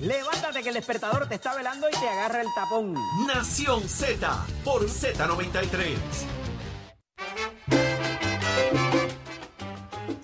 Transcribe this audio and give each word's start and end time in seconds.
Levántate 0.00 0.62
que 0.62 0.68
el 0.70 0.74
despertador 0.74 1.28
te 1.28 1.36
está 1.36 1.54
velando 1.54 1.88
y 1.88 1.92
te 1.92 2.08
agarra 2.08 2.40
el 2.40 2.48
tapón. 2.54 2.94
Nación 3.26 3.88
Z 3.88 4.46
por 4.64 4.88
Z93. 4.88 5.96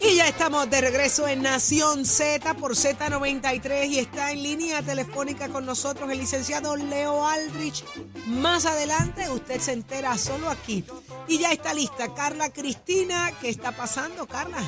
Y 0.01 0.17
ya 0.17 0.29
estamos 0.29 0.69
de 0.69 0.81
regreso 0.81 1.29
en 1.29 1.43
Nación 1.43 2.05
Z 2.05 2.55
por 2.55 2.73
Z93 2.73 3.87
y 3.89 3.98
está 4.00 4.32
en 4.32 4.43
línea 4.43 4.82
telefónica 4.82 5.49
con 5.49 5.65
nosotros 5.65 6.11
el 6.11 6.19
licenciado 6.19 6.77
Leo 6.77 7.27
Aldrich. 7.27 7.85
Más 8.27 8.67
adelante 8.67 9.31
usted 9.31 9.61
se 9.61 9.73
entera 9.73 10.19
solo 10.19 10.51
aquí. 10.51 10.85
Y 11.29 11.39
ya 11.39 11.53
está 11.53 11.73
lista 11.73 12.12
Carla 12.15 12.51
Cristina. 12.51 13.33
¿Qué 13.41 13.49
está 13.49 13.73
pasando, 13.73 14.27
Carla? 14.27 14.59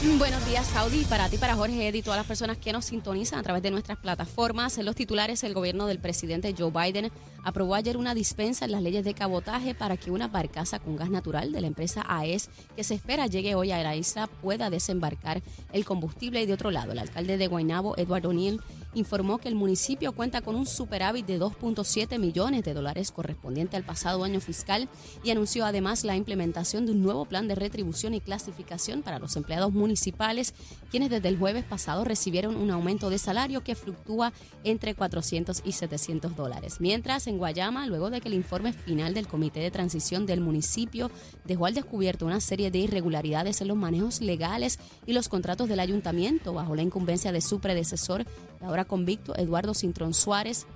Buenos 0.00 0.46
días, 0.46 0.64
Saudi. 0.68 1.04
Para 1.04 1.28
ti, 1.28 1.38
para 1.38 1.56
Jorge 1.56 1.88
Eddy 1.88 1.98
y 1.98 2.02
todas 2.02 2.18
las 2.18 2.26
personas 2.26 2.56
que 2.56 2.72
nos 2.72 2.84
sintonizan 2.84 3.40
a 3.40 3.42
través 3.42 3.64
de 3.64 3.72
nuestras 3.72 3.98
plataformas. 3.98 4.78
En 4.78 4.86
los 4.86 4.94
titulares, 4.94 5.42
el 5.42 5.54
gobierno 5.54 5.88
del 5.88 5.98
presidente 5.98 6.54
Joe 6.56 6.70
Biden 6.70 7.10
aprobó 7.42 7.74
ayer 7.74 7.96
una 7.96 8.14
dispensa 8.14 8.64
en 8.64 8.70
las 8.70 8.82
leyes 8.82 9.04
de 9.04 9.14
cabotaje 9.14 9.74
para 9.74 9.96
que 9.96 10.12
una 10.12 10.28
barcaza 10.28 10.78
con 10.78 10.94
gas 10.94 11.10
natural 11.10 11.50
de 11.50 11.60
la 11.60 11.66
empresa 11.66 12.04
AES, 12.06 12.48
que 12.76 12.84
se 12.84 12.94
espera 12.94 13.26
llegue 13.26 13.56
hoy 13.56 13.72
a 13.72 13.82
la 13.82 13.96
isla, 13.96 14.28
pueda 14.28 14.70
desembarcar 14.70 15.42
el 15.72 15.84
combustible. 15.84 16.42
Y 16.42 16.46
de 16.46 16.52
otro 16.52 16.70
lado, 16.70 16.92
el 16.92 17.00
alcalde 17.00 17.36
de 17.36 17.48
Guaynabo, 17.48 17.98
Edward 17.98 18.26
O'Neill, 18.26 18.60
informó 18.94 19.38
que 19.38 19.48
el 19.48 19.54
municipio 19.54 20.12
cuenta 20.12 20.40
con 20.40 20.56
un 20.56 20.66
superávit 20.66 21.26
de 21.26 21.40
2.7 21.40 22.18
millones 22.18 22.64
de 22.64 22.74
dólares 22.74 23.10
correspondiente 23.10 23.76
al 23.76 23.84
pasado 23.84 24.24
año 24.24 24.40
fiscal 24.40 24.88
y 25.22 25.30
anunció 25.30 25.64
además 25.64 26.04
la 26.04 26.16
implementación 26.16 26.86
de 26.86 26.92
un 26.92 27.02
nuevo 27.02 27.24
plan 27.26 27.48
de 27.48 27.54
retribución 27.54 28.14
y 28.14 28.20
clasificación 28.20 29.02
para 29.02 29.18
los 29.18 29.36
empleados 29.36 29.72
municipales, 29.72 30.54
quienes 30.90 31.10
desde 31.10 31.28
el 31.28 31.38
jueves 31.38 31.64
pasado 31.64 32.04
recibieron 32.04 32.56
un 32.56 32.70
aumento 32.70 33.10
de 33.10 33.18
salario 33.18 33.62
que 33.62 33.74
fluctúa 33.74 34.32
entre 34.64 34.94
400 34.94 35.62
y 35.64 35.72
700 35.72 36.36
dólares. 36.36 36.80
Mientras 36.80 37.26
en 37.26 37.38
Guayama, 37.38 37.86
luego 37.86 38.10
de 38.10 38.20
que 38.20 38.28
el 38.28 38.34
informe 38.34 38.72
final 38.72 39.14
del 39.14 39.28
Comité 39.28 39.60
de 39.60 39.70
Transición 39.70 40.26
del 40.26 40.40
municipio 40.40 41.10
dejó 41.44 41.66
al 41.66 41.74
descubierto 41.74 42.26
una 42.26 42.40
serie 42.40 42.70
de 42.70 42.78
irregularidades 42.78 43.60
en 43.60 43.68
los 43.68 43.76
manejos 43.76 44.20
legales 44.20 44.78
y 45.06 45.12
los 45.12 45.28
contratos 45.28 45.68
del 45.68 45.80
ayuntamiento 45.80 46.52
bajo 46.52 46.74
la 46.74 46.82
incumbencia 46.82 47.32
de 47.32 47.40
su 47.40 47.60
predecesor, 47.60 48.24
ahora 48.60 48.84
convicto 48.84 49.36
Eduardo 49.36 49.74
Cintrón 49.74 50.14
Suárez, 50.14 50.66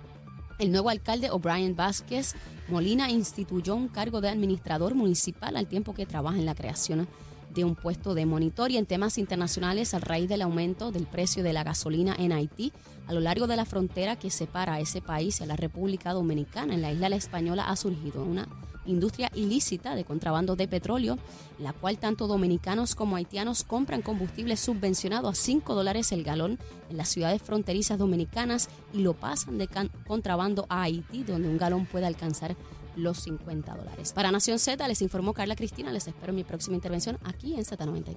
el 0.58 0.70
nuevo 0.70 0.90
alcalde 0.90 1.30
O'Brien 1.30 1.74
Vázquez 1.74 2.34
Molina 2.68 3.10
instituyó 3.10 3.74
un 3.74 3.88
cargo 3.88 4.20
de 4.20 4.28
administrador 4.28 4.94
municipal 4.94 5.56
al 5.56 5.66
tiempo 5.66 5.94
que 5.94 6.06
trabaja 6.06 6.38
en 6.38 6.46
la 6.46 6.54
creación 6.54 7.08
de 7.52 7.64
un 7.64 7.74
puesto 7.74 8.14
de 8.14 8.24
monitor 8.24 8.70
y 8.70 8.78
en 8.78 8.86
temas 8.86 9.18
internacionales 9.18 9.92
a 9.94 9.98
raíz 9.98 10.28
del 10.28 10.42
aumento 10.42 10.90
del 10.90 11.06
precio 11.06 11.42
de 11.42 11.52
la 11.52 11.64
gasolina 11.64 12.14
en 12.18 12.32
Haití 12.32 12.72
a 13.06 13.12
lo 13.12 13.20
largo 13.20 13.46
de 13.46 13.56
la 13.56 13.64
frontera 13.64 14.16
que 14.16 14.30
separa 14.30 14.74
a 14.74 14.80
ese 14.80 15.02
país 15.02 15.40
y 15.40 15.44
a 15.44 15.46
la 15.46 15.56
República 15.56 16.12
Dominicana. 16.12 16.74
En 16.74 16.82
la 16.82 16.92
isla 16.92 17.08
la 17.08 17.16
española 17.16 17.68
ha 17.68 17.76
surgido 17.76 18.24
una 18.24 18.48
industria 18.86 19.30
ilícita 19.34 19.94
de 19.94 20.04
contrabando 20.04 20.56
de 20.56 20.68
petróleo, 20.68 21.18
la 21.58 21.72
cual 21.72 21.98
tanto 21.98 22.26
dominicanos 22.26 22.94
como 22.94 23.16
haitianos 23.16 23.64
compran 23.64 24.02
combustible 24.02 24.56
subvencionado 24.56 25.28
a 25.28 25.34
5 25.34 25.74
dólares 25.74 26.12
el 26.12 26.24
galón 26.24 26.58
en 26.90 26.96
las 26.96 27.08
ciudades 27.08 27.42
fronterizas 27.42 27.98
dominicanas 27.98 28.68
y 28.92 28.98
lo 28.98 29.14
pasan 29.14 29.58
de 29.58 29.68
contrabando 30.06 30.66
a 30.68 30.82
Haití, 30.82 31.24
donde 31.24 31.48
un 31.48 31.58
galón 31.58 31.86
puede 31.86 32.06
alcanzar 32.06 32.56
los 32.96 33.18
50 33.20 33.74
dólares. 33.74 34.12
Para 34.12 34.30
Nación 34.30 34.58
Z 34.58 34.86
les 34.86 35.02
informó 35.02 35.32
Carla 35.32 35.56
Cristina. 35.56 35.90
Les 35.92 36.06
espero 36.06 36.30
en 36.30 36.36
mi 36.36 36.44
próxima 36.44 36.76
intervención 36.76 37.18
aquí 37.24 37.54
en 37.54 37.64
Z93. 37.64 38.16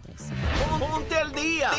Ponte 0.80 1.16
al 1.16 1.32
día. 1.32 1.72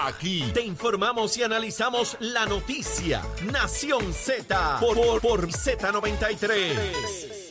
Aquí 0.00 0.44
te 0.52 0.62
informamos 0.62 1.36
y 1.36 1.42
analizamos 1.42 2.16
la 2.20 2.46
noticia. 2.46 3.22
Nación 3.52 4.12
Z 4.12 4.78
por, 4.80 5.20
por 5.20 5.48
Z93. 5.48 7.43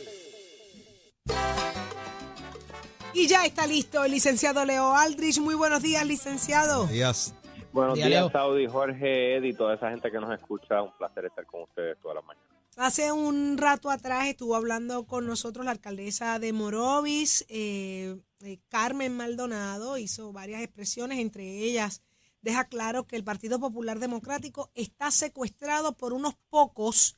Y 3.14 3.28
ya 3.28 3.46
está 3.46 3.66
listo 3.66 4.04
el 4.04 4.10
licenciado 4.10 4.64
Leo 4.64 4.92
Aldrich. 4.92 5.38
Muy 5.38 5.54
buenos 5.54 5.80
días, 5.82 6.04
licenciado. 6.04 6.86
Días. 6.88 7.32
Buenos 7.72 7.94
Día, 7.94 8.06
días, 8.06 8.22
Leo. 8.22 8.30
Saudi, 8.30 8.66
Jorge, 8.66 9.36
Ed 9.36 9.44
y 9.44 9.52
toda 9.52 9.76
esa 9.76 9.88
gente 9.90 10.10
que 10.10 10.18
nos 10.18 10.32
escucha. 10.34 10.82
Un 10.82 10.90
placer 10.98 11.26
estar 11.26 11.46
con 11.46 11.62
ustedes 11.62 11.96
toda 12.02 12.16
la 12.16 12.22
mañana. 12.22 12.46
Hace 12.76 13.12
un 13.12 13.56
rato 13.56 13.88
atrás 13.88 14.26
estuvo 14.26 14.56
hablando 14.56 15.06
con 15.06 15.28
nosotros 15.28 15.64
la 15.64 15.70
alcaldesa 15.70 16.40
de 16.40 16.52
Morovis, 16.52 17.46
eh, 17.48 18.16
eh, 18.40 18.58
Carmen 18.68 19.16
Maldonado, 19.16 19.96
hizo 19.96 20.32
varias 20.32 20.60
expresiones, 20.62 21.20
entre 21.20 21.44
ellas 21.60 22.02
deja 22.42 22.64
claro 22.64 23.06
que 23.06 23.16
el 23.16 23.24
Partido 23.24 23.58
Popular 23.58 24.00
Democrático 24.00 24.70
está 24.74 25.10
secuestrado 25.10 25.96
por 25.96 26.12
unos 26.12 26.34
pocos 26.50 27.16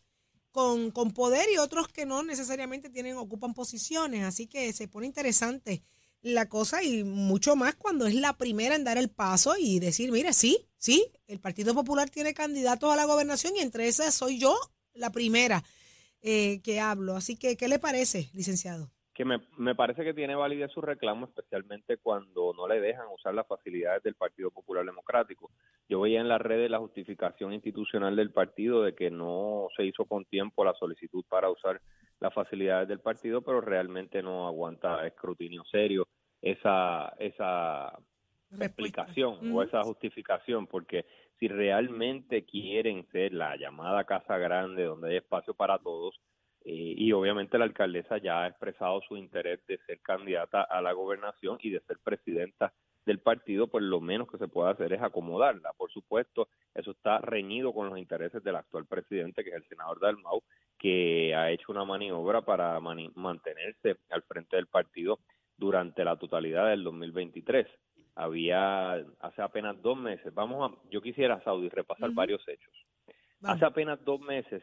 con, 0.56 0.90
con 0.90 1.10
poder 1.10 1.46
y 1.52 1.58
otros 1.58 1.86
que 1.88 2.06
no 2.06 2.22
necesariamente 2.22 2.88
tienen, 2.88 3.18
ocupan 3.18 3.52
posiciones. 3.52 4.24
Así 4.24 4.46
que 4.46 4.72
se 4.72 4.88
pone 4.88 5.06
interesante 5.06 5.82
la 6.22 6.48
cosa 6.48 6.82
y 6.82 7.04
mucho 7.04 7.56
más 7.56 7.74
cuando 7.74 8.06
es 8.06 8.14
la 8.14 8.38
primera 8.38 8.74
en 8.74 8.82
dar 8.82 8.96
el 8.96 9.10
paso 9.10 9.54
y 9.58 9.80
decir, 9.80 10.10
mire, 10.10 10.32
sí, 10.32 10.66
sí, 10.78 11.12
el 11.26 11.40
Partido 11.40 11.74
Popular 11.74 12.08
tiene 12.08 12.32
candidatos 12.32 12.90
a 12.90 12.96
la 12.96 13.04
gobernación 13.04 13.54
y 13.54 13.60
entre 13.60 13.86
esas 13.86 14.14
soy 14.14 14.38
yo 14.38 14.58
la 14.94 15.12
primera 15.12 15.62
eh, 16.22 16.62
que 16.64 16.80
hablo. 16.80 17.16
Así 17.16 17.36
que, 17.36 17.58
¿qué 17.58 17.68
le 17.68 17.78
parece, 17.78 18.30
licenciado? 18.32 18.90
Que 19.16 19.25
me, 19.25 19.41
me 19.56 19.75
parece 19.75 20.04
que 20.04 20.12
tiene 20.12 20.34
validez 20.34 20.71
su 20.71 20.82
reclamo, 20.82 21.25
especialmente 21.25 21.97
cuando 21.97 22.53
no 22.53 22.69
le 22.69 22.81
dejan 22.81 23.06
usar 23.09 23.32
las 23.32 23.47
facilidades 23.47 24.03
del 24.03 24.15
Partido 24.15 24.50
Popular 24.50 24.84
Democrático. 24.84 25.50
Yo 25.88 26.03
veía 26.03 26.21
en 26.21 26.28
las 26.28 26.41
redes 26.41 26.71
la 26.71 26.78
justificación 26.78 27.54
institucional 27.54 28.15
del 28.15 28.31
partido 28.31 28.82
de 28.82 28.94
que 28.94 29.10
no 29.10 29.69
se 29.75 29.84
hizo 29.84 30.04
con 30.04 30.27
tiempo 30.27 30.66
la 30.66 30.75
solicitud 30.75 31.25
para 31.28 31.49
usar 31.49 31.81
las 32.21 32.34
facilidades 32.34 32.88
del 32.88 33.00
partido, 33.00 33.41
pero 33.41 33.62
realmente 33.62 34.22
no 34.22 34.47
aguanta 34.47 35.06
escrutinio 35.06 35.65
serio 35.65 36.06
esa, 36.43 37.15
esa 37.19 37.98
explicación 38.60 39.53
o 39.53 39.62
esa 39.62 39.83
justificación, 39.83 40.66
porque 40.66 41.06
si 41.38 41.48
realmente 41.48 42.44
quieren 42.44 43.06
ser 43.10 43.33
la 43.33 43.56
llamada 43.56 44.04
Casa 44.04 44.38
Grande, 44.38 44.84
donde 44.84 45.10
hay 45.10 45.16
espacio 45.16 45.54
para 45.54 45.78
todos, 45.78 46.21
y 46.69 47.12
obviamente 47.12 47.59
la 47.59 47.65
alcaldesa 47.65 48.19
ya 48.19 48.43
ha 48.43 48.49
expresado 48.49 49.00
su 49.03 49.16
interés 49.16 49.65
de 49.66 49.78
ser 49.87 50.00
candidata 50.00 50.62
a 50.62 50.81
la 50.82 50.93
gobernación 50.93 51.59
y 51.60 51.71
de 51.71 51.81
ser 51.81 51.99
presidenta 52.03 52.72
del 53.04 53.21
partido, 53.21 53.69
pues 53.69 53.84
lo 53.84 54.00
menos 54.00 54.28
que 54.28 54.37
se 54.37 54.49
puede 54.49 54.71
hacer 54.72 54.93
es 54.93 55.00
acomodarla. 55.00 55.72
Por 55.77 55.93
supuesto, 55.93 56.49
eso 56.75 56.91
está 56.91 57.19
reñido 57.19 57.72
con 57.72 57.88
los 57.88 57.99
intereses 58.00 58.43
del 58.43 58.56
actual 58.56 58.84
presidente, 58.87 59.44
que 59.44 59.50
es 59.50 59.56
el 59.56 59.69
senador 59.69 60.00
Dalmau, 60.00 60.43
que 60.77 61.32
ha 61.34 61.53
hecho 61.53 61.71
una 61.71 61.84
maniobra 61.84 62.41
para 62.43 62.81
mani- 62.81 63.12
mantenerse 63.15 63.98
al 64.10 64.22
frente 64.25 64.56
del 64.56 64.66
partido 64.66 65.21
durante 65.56 66.04
la 66.04 66.16
totalidad 66.16 66.69
del 66.69 66.83
2023. 66.83 67.69
Había 68.16 68.94
hace 69.21 69.43
apenas 69.43 69.81
dos 69.83 69.97
meses, 69.97 70.34
vamos 70.34 70.72
a, 70.72 70.88
yo 70.91 71.00
quisiera, 71.00 71.41
Saudi, 71.44 71.69
repasar 71.69 72.10
varios 72.10 72.47
hechos. 72.48 72.75
Hace 73.44 73.65
apenas 73.66 74.03
dos 74.04 74.21
meses, 74.21 74.62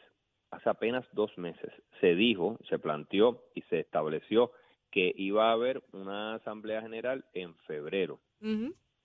hace 0.53 0.69
apenas 0.69 1.05
dos 1.13 1.35
meses, 1.37 1.71
se 1.99 2.15
dijo, 2.15 2.57
se 2.69 2.79
planteó 2.79 3.43
y 3.55 3.61
se 3.63 3.79
estableció 3.79 4.51
que 4.91 5.11
iba 5.17 5.49
a 5.49 5.53
haber 5.53 5.81
una 5.91 6.35
asamblea 6.35 6.81
general 6.81 7.25
en 7.33 7.55
febrero 7.67 8.19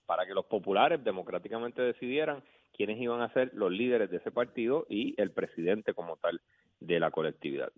para 0.05 0.25
que 0.25 0.33
los 0.33 0.45
populares 0.45 1.03
democráticamente 1.03 1.81
decidieran 1.81 2.43
quiénes 2.73 2.99
iban 2.99 3.21
a 3.21 3.33
ser 3.33 3.51
los 3.53 3.71
líderes 3.71 4.09
de 4.11 4.17
ese 4.17 4.31
partido 4.31 4.85
y 4.89 5.19
el 5.19 5.31
presidente 5.31 5.93
como 5.93 6.17
tal 6.17 6.41
de 6.79 6.99
la 6.99 7.09
colectividad. 7.11 7.71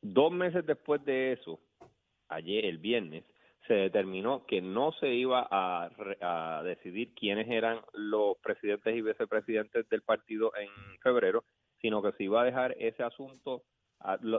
Dos 0.00 0.32
meses 0.32 0.64
después 0.64 1.04
de 1.04 1.32
eso, 1.32 1.60
ayer, 2.28 2.64
el 2.64 2.78
viernes, 2.78 3.24
se 3.66 3.74
determinó 3.74 4.46
que 4.46 4.62
no 4.62 4.92
se 4.92 5.12
iba 5.12 5.46
a, 5.50 5.90
a 6.20 6.62
decidir 6.62 7.14
quiénes 7.14 7.48
eran 7.48 7.80
los 7.92 8.38
presidentes 8.38 8.96
y 8.96 9.02
vicepresidentes 9.02 9.88
del 9.88 10.02
partido 10.02 10.52
en 10.56 10.98
febrero, 11.00 11.44
sino 11.80 12.02
que 12.02 12.12
se 12.12 12.24
iba 12.24 12.42
a 12.42 12.44
dejar 12.44 12.74
ese 12.78 13.02
asunto 13.02 13.62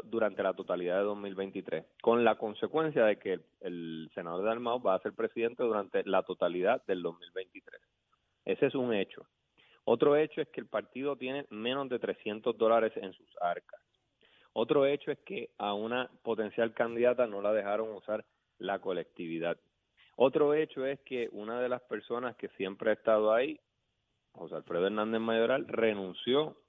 durante 0.06 0.42
la 0.42 0.54
totalidad 0.54 0.98
de 0.98 1.04
2023, 1.04 1.86
con 2.02 2.24
la 2.24 2.36
consecuencia 2.36 3.06
de 3.06 3.18
que 3.20 3.34
el, 3.34 3.46
el 3.60 4.12
senador 4.16 4.44
Dalmau 4.44 4.82
va 4.82 4.96
a 4.96 5.02
ser 5.02 5.14
presidente 5.14 5.62
durante 5.62 6.04
la 6.04 6.24
totalidad 6.24 6.84
del 6.88 7.04
2023. 7.04 7.80
Ese 8.46 8.66
es 8.66 8.76
un 8.76 8.94
hecho. 8.94 9.28
Otro 9.84 10.16
hecho 10.16 10.42
es 10.42 10.50
que 10.50 10.62
el 10.62 10.68
partido 10.68 11.16
tiene 11.16 11.46
menos 11.50 11.90
de 11.90 12.00
300 12.00 12.58
dólares 12.58 12.92
en 12.96 13.14
sus 13.14 13.30
arcas. 13.40 13.82
Otro 14.54 14.86
hecho 14.86 15.12
es 15.12 15.20
que 15.20 15.50
a 15.58 15.74
una 15.74 16.10
potencial 16.24 16.74
candidata 16.74 17.26
no 17.28 17.42
la 17.42 17.54
dejaron 17.54 17.94
usar 17.94 18.26
la 18.58 18.80
colectividad. 18.80 19.58
Otro 20.16 20.54
hecho 20.54 20.86
es 20.86 21.00
que 21.02 21.30
una 21.32 21.62
de 21.62 21.70
las 21.70 21.82
personas 21.84 22.36
que 22.36 22.50
siempre 22.50 22.92
ha 22.92 22.94
estado 22.94 23.34
ahí, 23.34 23.60
José 24.34 24.56
Alfredo 24.56 24.88
Hernández 24.88 25.22
Mayoral, 25.22 25.68
renunció 25.68 26.61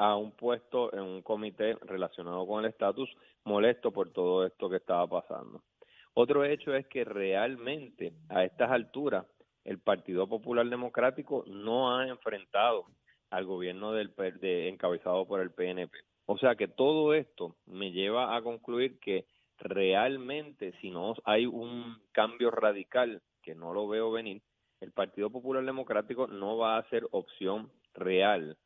a 0.00 0.16
un 0.16 0.32
puesto 0.32 0.90
en 0.94 1.00
un 1.00 1.20
comité 1.20 1.74
relacionado 1.82 2.46
con 2.46 2.64
el 2.64 2.70
estatus, 2.70 3.14
molesto 3.44 3.92
por 3.92 4.10
todo 4.10 4.46
esto 4.46 4.70
que 4.70 4.76
estaba 4.76 5.06
pasando. 5.06 5.62
Otro 6.14 6.42
hecho 6.42 6.74
es 6.74 6.86
que 6.86 7.04
realmente 7.04 8.14
a 8.30 8.42
estas 8.44 8.70
alturas 8.70 9.26
el 9.62 9.78
Partido 9.78 10.26
Popular 10.26 10.66
Democrático 10.66 11.44
no 11.46 11.94
ha 11.94 12.08
enfrentado 12.08 12.86
al 13.28 13.44
gobierno 13.44 13.92
del 13.92 14.14
de, 14.40 14.70
encabezado 14.70 15.26
por 15.26 15.40
el 15.40 15.50
PNP. 15.50 15.98
O 16.24 16.38
sea 16.38 16.54
que 16.54 16.66
todo 16.66 17.12
esto 17.12 17.56
me 17.66 17.92
lleva 17.92 18.34
a 18.34 18.40
concluir 18.40 18.98
que 19.00 19.26
realmente 19.58 20.72
si 20.80 20.90
no 20.90 21.14
hay 21.24 21.44
un 21.44 22.00
cambio 22.12 22.50
radical, 22.50 23.20
que 23.42 23.54
no 23.54 23.74
lo 23.74 23.86
veo 23.86 24.10
venir, 24.10 24.40
el 24.80 24.92
Partido 24.92 25.28
Popular 25.28 25.62
Democrático 25.62 26.26
no 26.26 26.56
va 26.56 26.78
a 26.78 26.88
ser 26.88 27.06
opción 27.10 27.70
real 27.92 28.56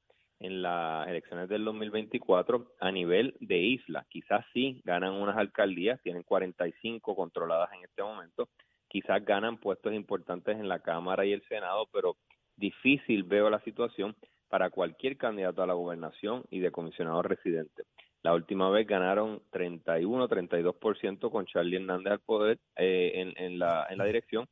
en 0.40 0.62
las 0.62 1.08
elecciones 1.08 1.48
del 1.48 1.64
2024 1.64 2.72
a 2.80 2.90
nivel 2.90 3.36
de 3.40 3.58
isla. 3.58 4.06
Quizás 4.08 4.44
sí 4.52 4.80
ganan 4.84 5.14
unas 5.14 5.36
alcaldías, 5.36 6.00
tienen 6.02 6.22
45 6.22 7.16
controladas 7.16 7.70
en 7.72 7.84
este 7.84 8.02
momento, 8.02 8.48
quizás 8.88 9.24
ganan 9.24 9.58
puestos 9.58 9.92
importantes 9.92 10.58
en 10.58 10.68
la 10.68 10.80
Cámara 10.80 11.24
y 11.24 11.32
el 11.32 11.42
Senado, 11.48 11.88
pero 11.92 12.16
difícil 12.56 13.24
veo 13.24 13.50
la 13.50 13.60
situación 13.60 14.14
para 14.48 14.70
cualquier 14.70 15.16
candidato 15.16 15.62
a 15.62 15.66
la 15.66 15.74
gobernación 15.74 16.44
y 16.50 16.60
de 16.60 16.70
comisionado 16.70 17.22
residente. 17.22 17.84
La 18.22 18.34
última 18.34 18.70
vez 18.70 18.86
ganaron 18.86 19.42
31-32% 19.52 21.30
con 21.30 21.44
Charlie 21.46 21.76
Hernández 21.76 22.12
al 22.12 22.20
poder 22.20 22.58
eh, 22.76 23.12
en, 23.16 23.34
en, 23.36 23.58
la, 23.58 23.86
en 23.90 23.98
la 23.98 24.04
dirección. 24.04 24.46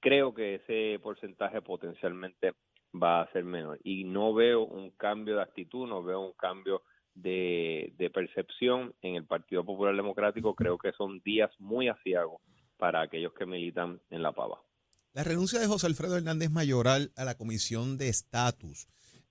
Creo 0.00 0.34
que 0.34 0.56
ese 0.56 0.98
porcentaje 1.00 1.62
potencialmente 1.62 2.52
va 2.94 3.22
a 3.22 3.32
ser 3.32 3.44
menor. 3.44 3.78
Y 3.84 4.04
no 4.04 4.34
veo 4.34 4.64
un 4.64 4.90
cambio 4.90 5.36
de 5.36 5.42
actitud, 5.42 5.88
no 5.88 6.02
veo 6.02 6.20
un 6.20 6.32
cambio 6.32 6.82
de, 7.14 8.10
percepción 8.12 8.94
en 9.02 9.16
el 9.16 9.24
Partido 9.24 9.64
Popular 9.64 9.94
Democrático. 9.94 10.54
Creo 10.54 10.78
que 10.78 10.92
son 10.92 11.20
días 11.20 11.50
muy 11.58 11.88
asiagos 11.88 12.40
para 12.76 13.02
aquellos 13.02 13.32
que 13.34 13.46
militan 13.46 14.00
en 14.10 14.22
la 14.22 14.32
pava. 14.32 14.62
La 15.12 15.24
renuncia 15.24 15.58
de 15.60 15.66
José 15.66 15.86
Alfredo 15.86 16.16
Hernández 16.16 16.50
Mayoral 16.50 17.12
a 17.16 17.24
la 17.24 17.36
Comisión 17.36 17.98
de 17.98 18.08
Estatus 18.08 18.86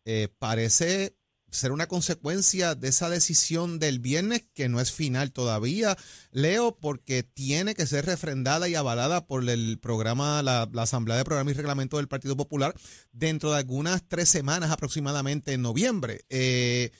eh, 0.05 0.27
parece 0.39 1.15
ser 1.51 1.71
una 1.71 1.87
consecuencia 1.87 2.75
de 2.75 2.89
esa 2.89 3.09
decisión 3.09 3.79
del 3.79 3.99
viernes 3.99 4.43
que 4.53 4.69
no 4.69 4.79
es 4.79 4.91
final 4.91 5.31
todavía, 5.31 5.97
Leo, 6.31 6.75
porque 6.75 7.23
tiene 7.23 7.75
que 7.75 7.87
ser 7.87 8.05
refrendada 8.05 8.67
y 8.69 8.75
avalada 8.75 9.25
por 9.25 9.47
el 9.49 9.79
programa, 9.79 10.41
la, 10.43 10.69
Asamblea 10.75 11.17
de 11.17 11.25
Programa 11.25 11.51
y 11.51 11.53
Reglamento 11.53 11.97
del 11.97 12.07
Partido 12.07 12.35
Popular 12.37 12.73
dentro 13.11 13.51
de 13.51 13.57
algunas 13.57 14.07
tres 14.07 14.29
semanas 14.29 14.71
aproximadamente 14.71 15.53
en 15.53 15.61
noviembre. 15.61 16.21
Eh, 16.29 16.91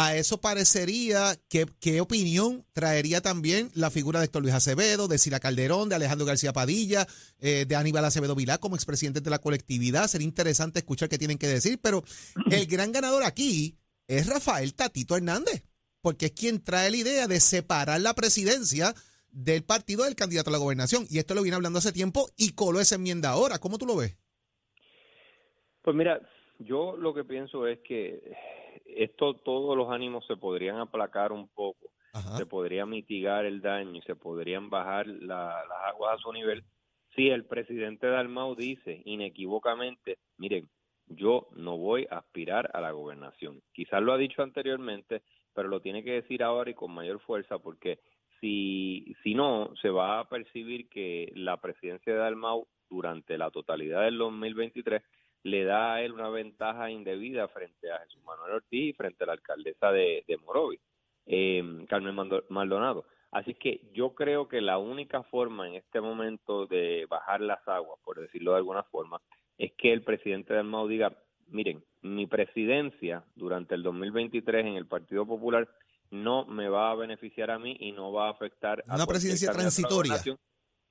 a 0.00 0.14
eso 0.14 0.40
parecería 0.40 1.36
que 1.48 1.66
qué 1.80 2.00
opinión 2.00 2.64
traería 2.72 3.20
también 3.20 3.68
la 3.74 3.90
figura 3.90 4.20
de 4.20 4.26
Héctor 4.26 4.42
Luis 4.42 4.54
Acevedo, 4.54 5.08
de 5.08 5.18
Sila 5.18 5.40
Calderón, 5.40 5.88
de 5.88 5.96
Alejandro 5.96 6.24
García 6.24 6.52
Padilla, 6.52 7.08
eh, 7.40 7.64
de 7.66 7.74
Aníbal 7.74 8.04
Acevedo 8.04 8.36
Vilá 8.36 8.58
como 8.58 8.76
expresidente 8.76 9.20
de 9.20 9.30
la 9.30 9.40
colectividad. 9.40 10.06
Sería 10.06 10.28
interesante 10.28 10.78
escuchar 10.78 11.08
qué 11.08 11.18
tienen 11.18 11.36
que 11.36 11.48
decir, 11.48 11.80
pero 11.82 12.04
el 12.48 12.66
gran 12.66 12.92
ganador 12.92 13.24
aquí 13.24 13.76
es 14.08 14.26
Rafael 14.28 14.74
Tatito 14.74 15.16
Hernández, 15.16 15.62
porque 16.02 16.26
es 16.26 16.32
quien 16.32 16.64
trae 16.64 16.90
la 16.90 16.96
idea 16.96 17.26
de 17.26 17.40
separar 17.40 18.00
la 18.00 18.14
presidencia 18.14 18.94
del 19.30 19.62
partido 19.62 20.04
del 20.04 20.16
candidato 20.16 20.50
a 20.50 20.52
la 20.52 20.58
gobernación. 20.58 21.04
Y 21.08 21.18
esto 21.18 21.34
lo 21.34 21.42
viene 21.42 21.56
hablando 21.56 21.78
hace 21.78 21.92
tiempo 21.92 22.26
y 22.36 22.54
coló 22.54 22.80
esa 22.80 22.96
enmienda 22.96 23.30
ahora. 23.30 23.58
¿Cómo 23.58 23.78
tú 23.78 23.86
lo 23.86 23.96
ves? 23.96 24.18
Pues 25.82 25.94
mira, 25.94 26.20
yo 26.58 26.96
lo 26.96 27.14
que 27.14 27.24
pienso 27.24 27.66
es 27.66 27.78
que 27.80 28.34
esto, 28.84 29.34
todos 29.36 29.76
los 29.76 29.90
ánimos 29.90 30.26
se 30.26 30.36
podrían 30.36 30.78
aplacar 30.78 31.30
un 31.30 31.48
poco, 31.48 31.90
se 32.36 32.46
podría 32.46 32.84
mitigar 32.84 33.44
el 33.44 33.60
daño 33.60 33.94
y 33.94 34.02
se 34.02 34.16
podrían 34.16 34.70
bajar 34.70 35.06
las 35.06 35.64
aguas 35.86 36.16
a 36.16 36.22
su 36.22 36.32
nivel 36.32 36.64
si 37.18 37.28
el 37.30 37.44
presidente 37.44 38.06
Dalmau 38.06 38.54
dice 38.54 39.02
inequívocamente, 39.04 40.18
miren, 40.36 40.68
yo 41.08 41.48
no 41.56 41.76
voy 41.76 42.06
a 42.10 42.18
aspirar 42.18 42.70
a 42.74 42.80
la 42.80 42.92
gobernación. 42.92 43.62
Quizás 43.72 44.02
lo 44.02 44.12
ha 44.12 44.18
dicho 44.18 44.42
anteriormente, 44.42 45.22
pero 45.54 45.68
lo 45.68 45.80
tiene 45.80 46.04
que 46.04 46.12
decir 46.12 46.42
ahora 46.42 46.70
y 46.70 46.74
con 46.74 46.92
mayor 46.92 47.20
fuerza 47.20 47.58
porque 47.58 47.98
si, 48.40 49.14
si 49.22 49.34
no, 49.34 49.72
se 49.80 49.90
va 49.90 50.20
a 50.20 50.28
percibir 50.28 50.88
que 50.88 51.32
la 51.34 51.60
presidencia 51.60 52.12
de 52.12 52.18
Dalmau 52.18 52.66
durante 52.88 53.36
la 53.36 53.50
totalidad 53.50 54.02
del 54.04 54.18
2023 54.18 55.02
le 55.44 55.64
da 55.64 55.94
a 55.94 56.02
él 56.02 56.12
una 56.12 56.28
ventaja 56.28 56.90
indebida 56.90 57.48
frente 57.48 57.90
a 57.90 58.00
Jesús 58.00 58.22
Manuel 58.24 58.54
Ortiz 58.54 58.90
y 58.90 58.92
frente 58.92 59.24
a 59.24 59.28
la 59.28 59.32
alcaldesa 59.34 59.92
de, 59.92 60.24
de 60.26 60.38
eh, 61.26 61.62
Carmen 61.88 62.16
Maldonado. 62.48 63.04
Así 63.30 63.54
que 63.54 63.82
yo 63.92 64.14
creo 64.14 64.48
que 64.48 64.60
la 64.60 64.78
única 64.78 65.22
forma 65.24 65.68
en 65.68 65.74
este 65.74 66.00
momento 66.00 66.66
de 66.66 67.06
bajar 67.08 67.40
las 67.40 67.66
aguas, 67.68 68.00
por 68.02 68.18
decirlo 68.18 68.52
de 68.52 68.58
alguna 68.58 68.82
forma, 68.84 69.20
es 69.58 69.72
que 69.76 69.92
el 69.92 70.02
presidente 70.02 70.54
del 70.54 70.64
MAU 70.64 70.88
diga, 70.88 71.12
miren, 71.48 71.84
mi 72.02 72.26
presidencia 72.26 73.24
durante 73.34 73.74
el 73.74 73.82
2023 73.82 74.66
en 74.66 74.76
el 74.76 74.86
Partido 74.86 75.26
Popular 75.26 75.68
no 76.10 76.46
me 76.46 76.68
va 76.68 76.90
a 76.90 76.94
beneficiar 76.94 77.50
a 77.50 77.58
mí 77.58 77.76
y 77.80 77.92
no 77.92 78.12
va 78.12 78.28
a 78.28 78.30
afectar 78.30 78.82
a 78.86 78.94
una 78.94 79.06
presidencia 79.06 79.52
transitoria. 79.52 80.14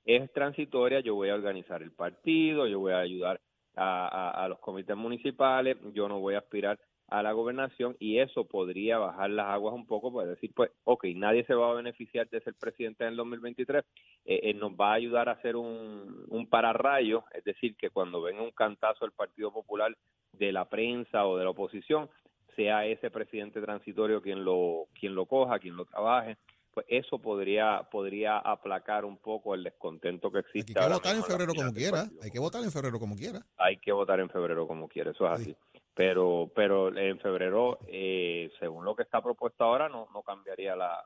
Es 0.04 0.32
transitoria, 0.32 1.00
yo 1.00 1.14
voy 1.14 1.30
a 1.30 1.34
organizar 1.34 1.82
el 1.82 1.92
partido, 1.92 2.66
yo 2.66 2.78
voy 2.78 2.92
a 2.92 2.98
ayudar 2.98 3.40
a, 3.74 4.44
a 4.44 4.48
los 4.48 4.58
comités 4.60 4.96
municipales, 4.96 5.76
yo 5.92 6.08
no 6.08 6.20
voy 6.20 6.34
a 6.34 6.38
aspirar 6.38 6.78
a 7.08 7.22
la 7.22 7.32
gobernación 7.32 7.96
y 7.98 8.18
eso 8.18 8.44
podría 8.44 8.98
bajar 8.98 9.30
las 9.30 9.46
aguas 9.46 9.74
un 9.74 9.86
poco, 9.86 10.12
pues 10.12 10.28
decir, 10.28 10.52
pues, 10.54 10.70
ok, 10.84 11.06
nadie 11.16 11.44
se 11.44 11.54
va 11.54 11.70
a 11.70 11.74
beneficiar 11.74 12.28
de 12.28 12.40
ser 12.40 12.54
presidente 12.54 13.04
en 13.04 13.10
el 13.10 13.16
2023, 13.16 13.84
eh, 14.26 14.40
eh, 14.42 14.54
nos 14.54 14.72
va 14.72 14.92
a 14.92 14.94
ayudar 14.94 15.28
a 15.28 15.32
hacer 15.32 15.56
un, 15.56 16.24
un 16.28 16.46
pararrayo, 16.48 17.24
es 17.32 17.44
decir, 17.44 17.76
que 17.76 17.90
cuando 17.90 18.20
venga 18.20 18.42
un 18.42 18.50
cantazo 18.50 19.06
del 19.06 19.12
Partido 19.12 19.50
Popular 19.52 19.96
de 20.32 20.52
la 20.52 20.66
prensa 20.66 21.26
o 21.26 21.38
de 21.38 21.44
la 21.44 21.50
oposición, 21.50 22.10
sea 22.54 22.84
ese 22.84 23.10
presidente 23.10 23.60
transitorio 23.62 24.20
quien 24.20 24.44
lo, 24.44 24.86
quien 24.98 25.14
lo 25.14 25.24
coja, 25.24 25.58
quien 25.58 25.76
lo 25.76 25.86
trabaje, 25.86 26.36
pues 26.74 26.84
eso 26.90 27.18
podría 27.18 27.88
podría 27.90 28.38
aplacar 28.38 29.04
un 29.04 29.16
poco 29.16 29.54
el 29.54 29.64
descontento 29.64 30.30
que 30.30 30.40
existe. 30.40 30.78
Hay 30.78 30.86
que 30.86 30.94
votar 30.94 31.16
en 31.16 31.24
febrero 31.24 31.54
como 31.54 31.72
quiera, 31.72 32.06
hay 32.22 32.30
que 32.30 32.38
votar 32.38 32.62
en 32.62 32.70
febrero 32.70 32.98
como 32.98 33.16
quiera. 33.16 33.40
Hay 33.56 33.76
que 33.78 33.92
votar 33.92 34.20
en 34.20 34.28
febrero 34.28 34.66
como 34.66 34.88
quiera, 34.88 35.12
eso 35.12 35.24
es 35.26 35.32
así 35.32 35.56
pero 35.98 36.48
pero 36.54 36.96
en 36.96 37.18
febrero, 37.18 37.80
eh, 37.88 38.52
según 38.60 38.84
lo 38.84 38.94
que 38.94 39.02
está 39.02 39.20
propuesto 39.20 39.64
ahora, 39.64 39.88
no, 39.88 40.06
no 40.14 40.22
cambiaría 40.22 40.76
la, 40.76 41.04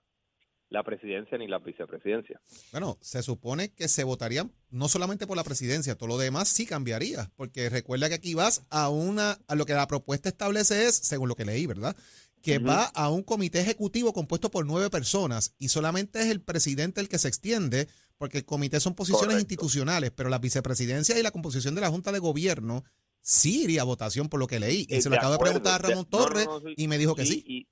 la 0.68 0.82
presidencia 0.82 1.38
ni 1.38 1.48
la 1.48 1.60
vicepresidencia. 1.60 2.38
Bueno, 2.72 2.98
se 3.00 3.22
supone 3.22 3.72
que 3.72 3.88
se 3.88 4.04
votaría 4.04 4.46
no 4.68 4.88
solamente 4.88 5.26
por 5.26 5.38
la 5.38 5.44
presidencia, 5.44 5.96
todo 5.96 6.10
lo 6.10 6.18
demás 6.18 6.48
sí 6.48 6.66
cambiaría, 6.66 7.30
porque 7.36 7.70
recuerda 7.70 8.10
que 8.10 8.16
aquí 8.16 8.34
vas 8.34 8.66
a 8.68 8.90
una, 8.90 9.38
a 9.48 9.54
lo 9.54 9.64
que 9.64 9.72
la 9.72 9.86
propuesta 9.86 10.28
establece 10.28 10.84
es, 10.84 10.94
según 10.94 11.30
lo 11.30 11.36
que 11.36 11.46
leí, 11.46 11.66
¿verdad? 11.66 11.96
Que 12.42 12.58
va 12.58 12.84
a 12.84 13.08
un 13.08 13.22
comité 13.22 13.60
ejecutivo 13.60 14.12
compuesto 14.12 14.50
por 14.50 14.66
nueve 14.66 14.90
personas 14.90 15.54
y 15.58 15.70
solamente 15.70 16.20
es 16.20 16.26
el 16.26 16.42
presidente 16.42 17.00
el 17.00 17.08
que 17.08 17.18
se 17.18 17.28
extiende, 17.28 17.88
porque 18.18 18.38
el 18.38 18.44
comité 18.44 18.78
son 18.78 18.94
posiciones 18.94 19.38
institucionales, 19.38 20.10
pero 20.10 20.28
la 20.28 20.38
vicepresidencia 20.38 21.18
y 21.18 21.22
la 21.22 21.30
composición 21.30 21.74
de 21.74 21.80
la 21.80 21.88
Junta 21.88 22.12
de 22.12 22.18
Gobierno 22.18 22.84
sí 23.22 23.64
iría 23.64 23.82
a 23.82 23.84
votación 23.84 24.28
por 24.28 24.40
lo 24.40 24.46
que 24.46 24.60
leí. 24.60 24.86
Y 24.88 24.96
eh, 24.96 25.02
se 25.02 25.08
lo 25.08 25.16
acabo 25.16 25.32
de 25.32 25.38
preguntar 25.38 25.74
a 25.74 25.88
Ramón 25.88 26.06
Torres 26.06 26.48
y 26.76 26.88
me 26.88 26.98
dijo 26.98 27.14
que 27.14 27.24
sí. 27.24 27.42
Y, 27.46 27.68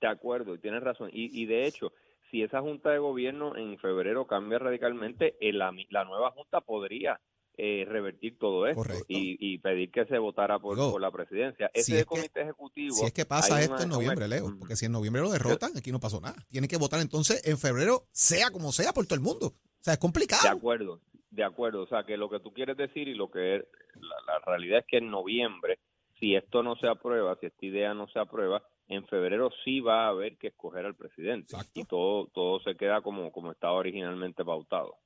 de 0.00 0.08
acuerdo, 0.08 0.54
y 0.54 0.58
tienes 0.58 0.82
razón. 0.82 1.10
Y, 1.12 1.44
de 1.46 1.66
hecho, 1.66 1.92
si 2.30 2.42
esa 2.42 2.60
Junta 2.60 2.90
de 2.90 2.98
Gobierno 2.98 3.56
en 3.56 3.78
febrero 3.78 4.26
cambia 4.26 4.58
radicalmente, 4.58 5.36
eh, 5.40 5.52
la, 5.52 5.72
la 5.90 6.04
nueva 6.04 6.30
Junta 6.30 6.60
podría 6.60 7.20
eh, 7.62 7.84
revertir 7.86 8.38
todo 8.38 8.66
esto 8.66 8.82
y, 9.06 9.58
pedir 9.58 9.90
que 9.90 10.06
se 10.06 10.16
votara 10.16 10.58
por, 10.58 10.98
la 10.98 11.10
presidencia. 11.10 11.70
Ese 11.74 12.06
comité 12.06 12.40
ejecutivo. 12.40 12.94
Si 12.94 13.04
es 13.04 13.12
que 13.12 13.26
pasa 13.26 13.60
esto 13.60 13.82
en 13.82 13.90
noviembre, 13.90 14.28
Leo, 14.28 14.56
porque 14.58 14.76
si 14.76 14.86
en 14.86 14.92
noviembre 14.92 15.20
lo 15.20 15.30
derrotan, 15.30 15.76
aquí 15.76 15.92
no 15.92 16.00
pasó 16.00 16.22
nada. 16.22 16.36
Tiene 16.48 16.68
que 16.68 16.78
votar 16.78 17.00
entonces 17.00 17.46
en 17.46 17.58
febrero, 17.58 18.06
sea 18.12 18.50
como 18.50 18.72
sea, 18.72 18.94
por 18.94 19.04
todo 19.04 19.16
el 19.16 19.20
mundo. 19.20 19.48
O 19.48 19.82
sea, 19.82 19.92
es 19.92 19.98
complicado. 19.98 20.42
De 20.42 20.48
acuerdo, 20.48 21.00
de 21.30 21.44
acuerdo. 21.44 21.82
O 21.82 21.86
sea, 21.86 22.04
que 22.04 22.16
lo 22.16 22.28
que 22.28 22.40
tú 22.40 22.52
quieres 22.52 22.76
decir 22.76 23.08
y 23.08 23.14
lo 23.14 23.30
que 23.30 23.56
es 23.56 23.64
la, 23.94 24.38
realidad 24.46 24.80
es 24.80 24.86
que 24.86 24.98
en 24.98 25.10
noviembre, 25.10 25.78
si 26.18 26.34
esto 26.34 26.62
no 26.62 26.76
se 26.76 26.88
aprueba, 26.88 27.36
si 27.40 27.46
esta 27.46 27.66
idea 27.66 27.94
no 27.94 28.08
se 28.08 28.18
aprueba, 28.18 28.62
en 28.88 29.06
febrero 29.06 29.50
sí 29.64 29.80
va 29.80 30.06
a 30.06 30.08
haber 30.08 30.36
que 30.36 30.48
escoger 30.48 30.84
al 30.84 30.96
presidente 30.96 31.56
y 31.74 31.84
todo 31.84 32.26
todo 32.34 32.60
se 32.60 32.74
queda 32.74 33.02
como 33.02 33.30
como 33.30 33.52
estaba 33.52 33.74
originalmente 33.74 34.44
pautado. 34.44 34.96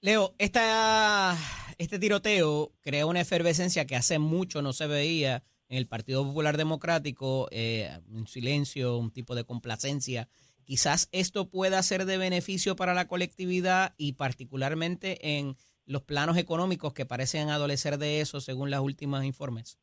Leo, 0.00 0.34
esta, 0.36 1.34
este 1.78 1.98
tiroteo 1.98 2.72
crea 2.82 3.06
una 3.06 3.22
efervescencia 3.22 3.86
que 3.86 3.96
hace 3.96 4.18
mucho 4.18 4.60
no 4.60 4.74
se 4.74 4.86
veía 4.86 5.44
en 5.68 5.78
el 5.78 5.86
Partido 5.86 6.24
Popular 6.24 6.56
Democrático, 6.58 7.48
eh, 7.50 7.90
un 8.10 8.26
silencio, 8.26 8.98
un 8.98 9.10
tipo 9.10 9.34
de 9.34 9.44
complacencia. 9.44 10.28
Quizás 10.64 11.08
esto 11.12 11.50
pueda 11.50 11.82
ser 11.82 12.04
de 12.04 12.18
beneficio 12.18 12.76
para 12.76 12.94
la 12.94 13.06
colectividad 13.06 13.94
y 13.96 14.14
particularmente 14.14 15.38
en 15.38 15.56
los 15.86 16.02
planos 16.02 16.36
económicos 16.36 16.94
que 16.94 17.06
parecen 17.06 17.50
adolecer 17.50 17.98
de 17.98 18.20
eso 18.20 18.40
según 18.40 18.70
los 18.70 18.80
últimos 18.80 19.24
informes? 19.24 19.78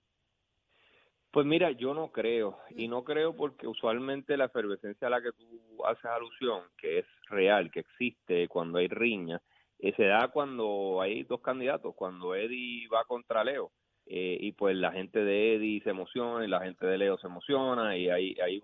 Pues 1.31 1.45
mira, 1.45 1.71
yo 1.71 1.93
no 1.93 2.11
creo, 2.11 2.57
y 2.71 2.89
no 2.89 3.05
creo 3.05 3.33
porque 3.33 3.65
usualmente 3.65 4.35
la 4.35 4.45
efervescencia 4.45 5.07
a 5.07 5.11
la 5.11 5.21
que 5.21 5.31
tú 5.31 5.85
haces 5.85 6.03
alusión, 6.03 6.63
que 6.77 6.99
es 6.99 7.05
real, 7.29 7.71
que 7.71 7.79
existe 7.79 8.49
cuando 8.49 8.79
hay 8.79 8.89
riña, 8.89 9.41
eh, 9.79 9.93
se 9.95 10.03
da 10.03 10.27
cuando 10.27 10.99
hay 11.01 11.23
dos 11.23 11.39
candidatos, 11.39 11.95
cuando 11.95 12.35
Eddie 12.35 12.87
va 12.93 13.05
contra 13.05 13.43
Leo. 13.43 13.71
eh, 14.07 14.37
y 14.41 14.51
pues 14.53 14.75
la 14.75 14.91
gente 14.91 15.23
de 15.23 15.55
Eddie 15.55 15.81
se 15.83 15.91
emociona 15.91 16.43
y 16.43 16.49
la 16.49 16.59
gente 16.61 16.85
de 16.85 16.97
Leo 16.97 17.17
se 17.17 17.27
emociona 17.27 17.95
y 17.95 18.09
hay, 18.09 18.35
hay 18.43 18.61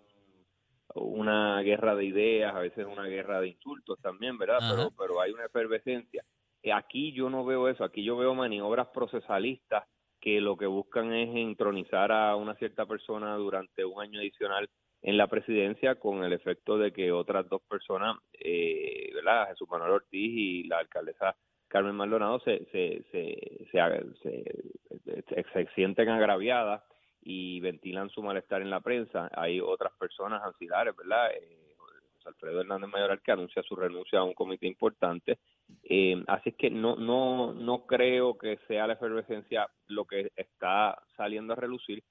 una 1.02 1.62
guerra 1.62 1.96
de 1.96 2.06
ideas, 2.06 2.56
a 2.56 2.60
veces 2.60 2.86
una 2.86 3.06
guerra 3.06 3.42
de 3.42 3.50
insultos 3.50 4.00
también, 4.02 4.38
¿verdad? 4.38 4.60
Pero, 4.70 4.92
pero 4.98 5.22
hay 5.22 5.32
una 5.32 5.46
efervescencia. 5.46 6.24
Eh, 6.64 6.72
aquí 6.72 7.14
yo 7.14 7.30
no 7.30 7.46
veo 7.46 7.68
eso, 7.68 7.84
aquí 7.84 8.04
yo 8.04 8.18
veo 8.18 8.34
maniobras 8.34 8.88
procesalistas 8.88 9.86
que 10.20 10.42
lo 10.42 10.58
que 10.58 10.66
buscan 10.66 11.14
es 11.14 11.36
entronizar 11.36 12.12
a 12.12 12.36
una 12.36 12.56
cierta 12.56 12.86
persona 12.86 13.36
durante 13.36 13.86
un 13.86 14.02
año 14.02 14.20
adicional 14.20 14.70
en 15.02 15.18
la 15.18 15.28
presidencia 15.28 15.96
con 15.96 16.24
el 16.24 16.34
efecto 16.34 16.78
de 16.78 16.92
que 16.92 17.12
otras 17.12 17.48
dos 17.48 17.62
personas, 17.70 18.18
eh, 18.34 19.12
¿verdad? 19.14 19.48
Jesús 19.50 19.70
Manuel 19.70 19.92
Ortiz 19.92 20.32
y 20.36 20.64
la 20.64 20.80
alcaldesa 20.80 21.36
Carmen 21.68 21.96
Maldonado 21.96 22.40
se, 22.40 22.66
se, 22.72 23.04
se, 23.12 23.68
se, 23.72 25.44
se 25.54 25.68
sienten 25.76 26.10
agraviadas 26.10 26.82
y 27.30 27.60
ventilan 27.60 28.10
su 28.10 28.24
malestar 28.24 28.62
en 28.62 28.70
la 28.70 28.80
prensa. 28.80 29.30
Hay 29.36 29.60
otras 29.60 29.92
personas 30.00 30.42
ancilares, 30.46 30.96
¿verdad? 30.96 31.30
Eh, 31.36 31.76
José 32.14 32.30
Alfredo 32.30 32.62
Hernández 32.62 32.90
Mayoral 32.90 33.22
que 33.22 33.34
anuncia 33.34 33.62
su 33.64 33.76
renuncia 33.76 34.20
a 34.20 34.24
un 34.24 34.34
comité 34.34 34.66
importante. 34.66 35.38
Eh, 35.84 36.24
así 36.28 36.52
es 36.52 36.56
que 36.56 36.70
no, 36.70 36.96
no, 36.96 37.54
no 37.54 37.86
creo 37.86 38.38
que 38.38 38.58
sea 38.70 38.88
la 38.88 38.94
efervescencia 38.94 39.70
lo 39.88 40.06
que 40.06 40.32
está 40.38 40.98
saliendo 41.18 41.52
a 41.52 41.58
relucir. 41.58 42.02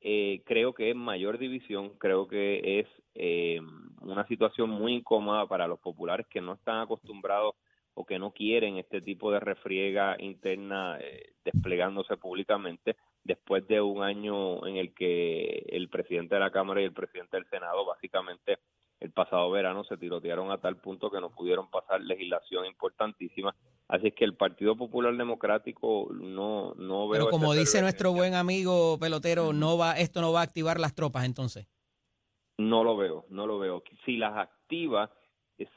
Eh, 0.00 0.42
creo 0.44 0.74
que 0.74 0.90
es 0.90 0.96
mayor 0.96 1.38
división, 1.38 1.90
creo 1.96 2.26
que 2.26 2.80
es 2.80 2.88
una 4.00 4.26
situación 4.26 4.70
muy 4.70 4.94
incómoda 4.94 5.46
para 5.46 5.68
los 5.68 5.78
populares 5.78 6.26
que 6.26 6.40
no 6.40 6.54
están 6.54 6.80
acostumbrados 6.80 7.54
o 7.94 8.04
que 8.04 8.18
no 8.18 8.32
quieren 8.32 8.76
este 8.78 9.00
tipo 9.00 9.30
de 9.30 9.38
refriega 9.38 10.16
interna 10.18 10.98
desplegándose 11.44 12.16
públicamente 12.16 12.96
después 13.24 13.66
de 13.66 13.80
un 13.80 14.02
año 14.02 14.66
en 14.66 14.76
el 14.76 14.94
que 14.94 15.64
el 15.68 15.88
presidente 15.88 16.34
de 16.34 16.40
la 16.40 16.50
Cámara 16.50 16.80
y 16.80 16.84
el 16.84 16.92
presidente 16.92 17.36
del 17.36 17.48
Senado 17.48 17.84
básicamente 17.86 18.58
el 19.00 19.10
pasado 19.10 19.50
verano 19.50 19.84
se 19.84 19.96
tirotearon 19.96 20.50
a 20.50 20.58
tal 20.58 20.76
punto 20.76 21.10
que 21.10 21.20
no 21.20 21.30
pudieron 21.30 21.68
pasar 21.68 22.00
legislación 22.00 22.64
importantísima. 22.64 23.54
Así 23.88 24.08
es 24.08 24.14
que 24.14 24.24
el 24.24 24.34
Partido 24.34 24.76
Popular 24.76 25.14
Democrático 25.14 26.08
no, 26.12 26.74
no 26.76 27.08
veo... 27.08 27.26
Pero 27.26 27.30
como 27.30 27.52
dice 27.52 27.82
nuestro 27.82 28.12
buen 28.12 28.34
amigo 28.34 28.98
pelotero, 28.98 29.52
no 29.52 29.76
va 29.76 29.92
esto 29.92 30.22
no 30.22 30.32
va 30.32 30.40
a 30.40 30.44
activar 30.44 30.80
las 30.80 30.94
tropas 30.94 31.24
entonces. 31.24 31.68
No 32.56 32.82
lo 32.82 32.96
veo, 32.96 33.26
no 33.28 33.46
lo 33.46 33.58
veo. 33.58 33.82
Si 34.06 34.16
las 34.16 34.36
activa 34.38 35.10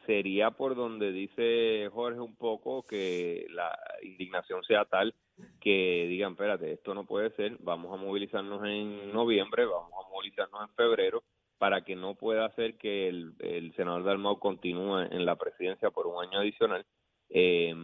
sería 0.05 0.51
por 0.51 0.75
donde 0.75 1.11
dice 1.11 1.89
Jorge 1.93 2.19
un 2.19 2.35
poco 2.35 2.83
que 2.83 3.45
la 3.49 3.77
indignación 4.01 4.63
sea 4.63 4.85
tal 4.85 5.13
que 5.61 6.05
digan, 6.07 6.31
espérate, 6.33 6.73
esto 6.73 6.93
no 6.93 7.05
puede 7.05 7.29
ser, 7.31 7.57
vamos 7.59 7.93
a 7.93 8.01
movilizarnos 8.01 8.63
en 8.65 9.11
noviembre, 9.13 9.65
vamos 9.65 9.91
a 9.93 10.09
movilizarnos 10.09 10.61
en 10.61 10.75
febrero, 10.75 11.23
para 11.57 11.81
que 11.83 11.95
no 11.95 12.15
pueda 12.15 12.45
hacer 12.45 12.77
que 12.77 13.07
el, 13.07 13.33
el 13.39 13.73
senador 13.75 14.03
Dalmau 14.03 14.39
continúe 14.39 14.99
en 15.11 15.25
la 15.25 15.35
presidencia 15.35 15.89
por 15.89 16.07
un 16.07 16.23
año 16.23 16.39
adicional. 16.39 16.85
Eh, 17.29 17.75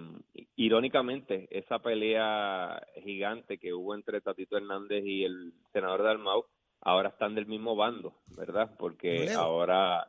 irónicamente, 0.56 1.48
esa 1.52 1.80
pelea 1.80 2.82
gigante 3.04 3.58
que 3.58 3.74
hubo 3.74 3.96
entre 3.96 4.22
Tatito 4.22 4.58
Hernández 4.58 5.04
y 5.06 5.24
el 5.24 5.54
senador 5.74 6.04
Dalmau, 6.04 6.46
ahora 6.82 7.10
están 7.10 7.36
del 7.36 7.46
mismo 7.46 7.76
bando, 7.76 8.14
¿verdad? 8.38 8.76
Porque 8.78 9.32
ahora 9.32 10.08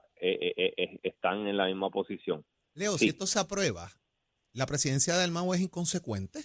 están 1.03 1.47
en 1.47 1.57
la 1.57 1.67
misma 1.67 1.91
posición. 1.91 2.45
Leo, 2.75 2.99
si 2.99 3.09
esto 3.09 3.27
se 3.27 3.39
aprueba, 3.39 3.93
¿la 4.53 4.67
presidencia 4.67 5.17
de 5.17 5.25
Almagro 5.25 5.55
es 5.55 5.61
inconsecuente? 5.61 6.45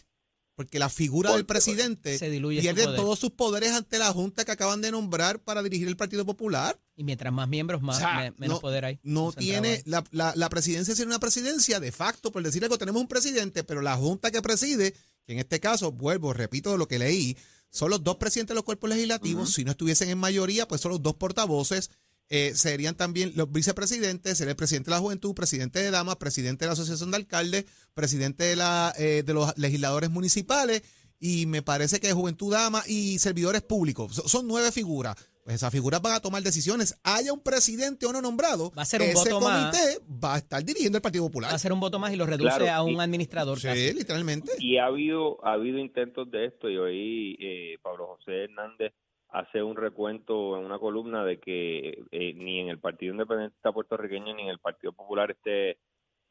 Porque 0.55 0.77
la 0.77 0.89
figura 0.89 1.31
del 1.31 1.45
presidente 1.45 2.19
pierde 2.19 2.83
todos 2.83 3.17
sus 3.17 3.31
poderes 3.31 3.71
ante 3.71 3.97
la 3.97 4.11
Junta 4.11 4.43
que 4.43 4.51
acaban 4.51 4.81
de 4.81 4.91
nombrar 4.91 5.39
para 5.39 5.63
dirigir 5.63 5.87
el 5.87 5.95
Partido 5.95 6.25
Popular. 6.25 6.77
Y 6.97 7.05
mientras 7.05 7.31
más 7.31 7.47
miembros, 7.47 7.81
más 7.81 8.01
menos 8.37 8.59
poder 8.59 8.83
hay. 8.83 8.99
No 9.01 9.31
tiene, 9.31 9.81
la, 9.85 10.03
la, 10.11 10.49
presidencia 10.49 10.93
es 10.93 10.99
una 10.99 11.19
presidencia 11.19 11.79
de 11.79 11.93
facto, 11.93 12.33
por 12.33 12.43
decir 12.43 12.61
algo, 12.61 12.77
tenemos 12.77 13.01
un 13.01 13.07
presidente, 13.07 13.63
pero 13.63 13.81
la 13.81 13.95
Junta 13.95 14.31
que 14.31 14.41
preside, 14.41 14.93
que 15.25 15.31
en 15.31 15.39
este 15.39 15.61
caso, 15.61 15.93
vuelvo, 15.93 16.33
repito 16.33 16.75
lo 16.75 16.89
que 16.89 16.99
leí, 16.99 17.37
son 17.69 17.91
los 17.91 18.03
dos 18.03 18.17
presidentes 18.17 18.49
de 18.49 18.55
los 18.55 18.65
cuerpos 18.65 18.89
legislativos, 18.89 19.53
si 19.53 19.63
no 19.63 19.71
estuviesen 19.71 20.09
en 20.09 20.17
mayoría, 20.17 20.67
pues 20.67 20.81
son 20.81 20.91
los 20.91 21.01
dos 21.01 21.13
portavoces 21.13 21.89
eh, 22.29 22.53
serían 22.55 22.95
también 22.95 23.33
los 23.35 23.51
vicepresidentes, 23.51 24.37
sería 24.37 24.51
el 24.51 24.57
presidente 24.57 24.91
de 24.91 24.95
la 24.95 25.01
juventud, 25.01 25.33
presidente 25.33 25.79
de 25.79 25.91
damas, 25.91 26.17
presidente 26.17 26.65
de 26.65 26.67
la 26.67 26.73
asociación 26.73 27.11
de 27.11 27.17
alcaldes, 27.17 27.65
presidente 27.93 28.43
de, 28.43 28.55
la, 28.55 28.93
eh, 28.97 29.23
de 29.25 29.33
los 29.33 29.57
legisladores 29.57 30.09
municipales 30.09 30.83
y 31.19 31.47
me 31.47 31.61
parece 31.61 31.99
que 31.99 32.13
juventud 32.13 32.53
dama 32.53 32.83
y 32.87 33.17
servidores 33.19 33.61
públicos. 33.61 34.15
son 34.25 34.47
nueve 34.47 34.71
figuras. 34.71 35.15
Pues 35.43 35.55
esas 35.55 35.71
figuras 35.71 35.99
van 36.01 36.13
a 36.13 36.19
tomar 36.19 36.43
decisiones. 36.43 36.99
Haya 37.03 37.33
un 37.33 37.41
presidente 37.41 38.05
o 38.05 38.13
no 38.13 38.21
nombrado, 38.21 38.71
va 38.77 38.83
a 38.83 38.85
ser 38.85 39.01
un 39.01 39.07
ese 39.07 39.33
voto 39.33 39.39
comité 39.39 39.99
va 40.23 40.35
a 40.35 40.37
estar 40.37 40.63
dirigiendo 40.63 40.99
el 40.99 41.01
Partido 41.01 41.25
Popular. 41.25 41.49
Va 41.49 41.55
a 41.55 41.59
ser 41.59 41.73
un 41.73 41.79
voto 41.79 41.97
más 41.97 42.13
y 42.13 42.15
lo 42.15 42.27
reduce 42.27 42.69
a 42.69 42.83
un 42.83 43.01
administrador. 43.01 43.59
Sí, 43.59 43.93
literalmente. 43.93 44.51
Y 44.59 44.77
ha 44.77 44.85
habido, 44.85 45.43
ha 45.43 45.53
habido 45.53 45.79
intentos 45.79 46.29
de 46.29 46.45
esto 46.45 46.69
y 46.69 46.77
hoy 46.77 47.37
eh, 47.39 47.77
Pablo 47.81 48.15
José 48.17 48.43
Hernández 48.43 48.93
hace 49.29 49.61
un 49.61 49.75
recuento 49.75 50.57
en 50.57 50.65
una 50.65 50.79
columna 50.79 51.23
de 51.23 51.39
que 51.39 52.03
eh, 52.11 52.33
ni 52.33 52.59
en 52.59 52.69
el 52.69 52.79
Partido 52.79 53.13
Independiente 53.13 53.55
puertorriqueño 53.71 54.33
ni 54.33 54.43
en 54.43 54.49
el 54.49 54.59
Partido 54.59 54.91
Popular 54.93 55.31
este 55.31 55.77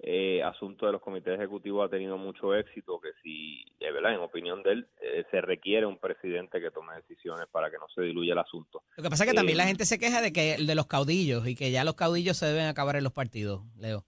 eh, 0.00 0.42
asunto 0.42 0.86
de 0.86 0.92
los 0.92 1.00
comités 1.00 1.34
ejecutivos 1.34 1.84
ha 1.84 1.90
tenido 1.90 2.16
mucho 2.16 2.54
éxito, 2.54 3.00
que 3.00 3.10
si, 3.22 3.64
eh, 3.80 3.90
¿verdad? 3.90 4.14
en 4.14 4.20
opinión 4.20 4.62
de 4.62 4.72
él, 4.72 4.88
se 5.30 5.40
requiere 5.40 5.86
un 5.86 5.98
presidente 5.98 6.60
que 6.60 6.70
tome 6.70 6.94
decisiones 6.94 7.46
para 7.50 7.70
que 7.70 7.78
no 7.78 7.88
se 7.88 8.02
diluya 8.02 8.32
el 8.32 8.38
asunto. 8.38 8.82
Lo 8.96 9.02
que 9.02 9.10
pasa 9.10 9.24
es 9.24 9.30
que 9.30 9.36
también 9.36 9.58
la 9.58 9.66
gente 9.66 9.84
se 9.84 9.98
queja 9.98 10.20
de 10.20 10.32
que 10.32 10.56
de 10.58 10.74
los 10.74 10.86
caudillos 10.86 11.46
y 11.48 11.56
que 11.56 11.70
ya 11.72 11.84
los 11.84 11.94
caudillos 11.94 12.36
se 12.36 12.46
deben 12.46 12.66
acabar 12.66 12.96
en 12.96 13.04
los 13.04 13.12
partidos, 13.12 13.62
Leo. 13.76 14.04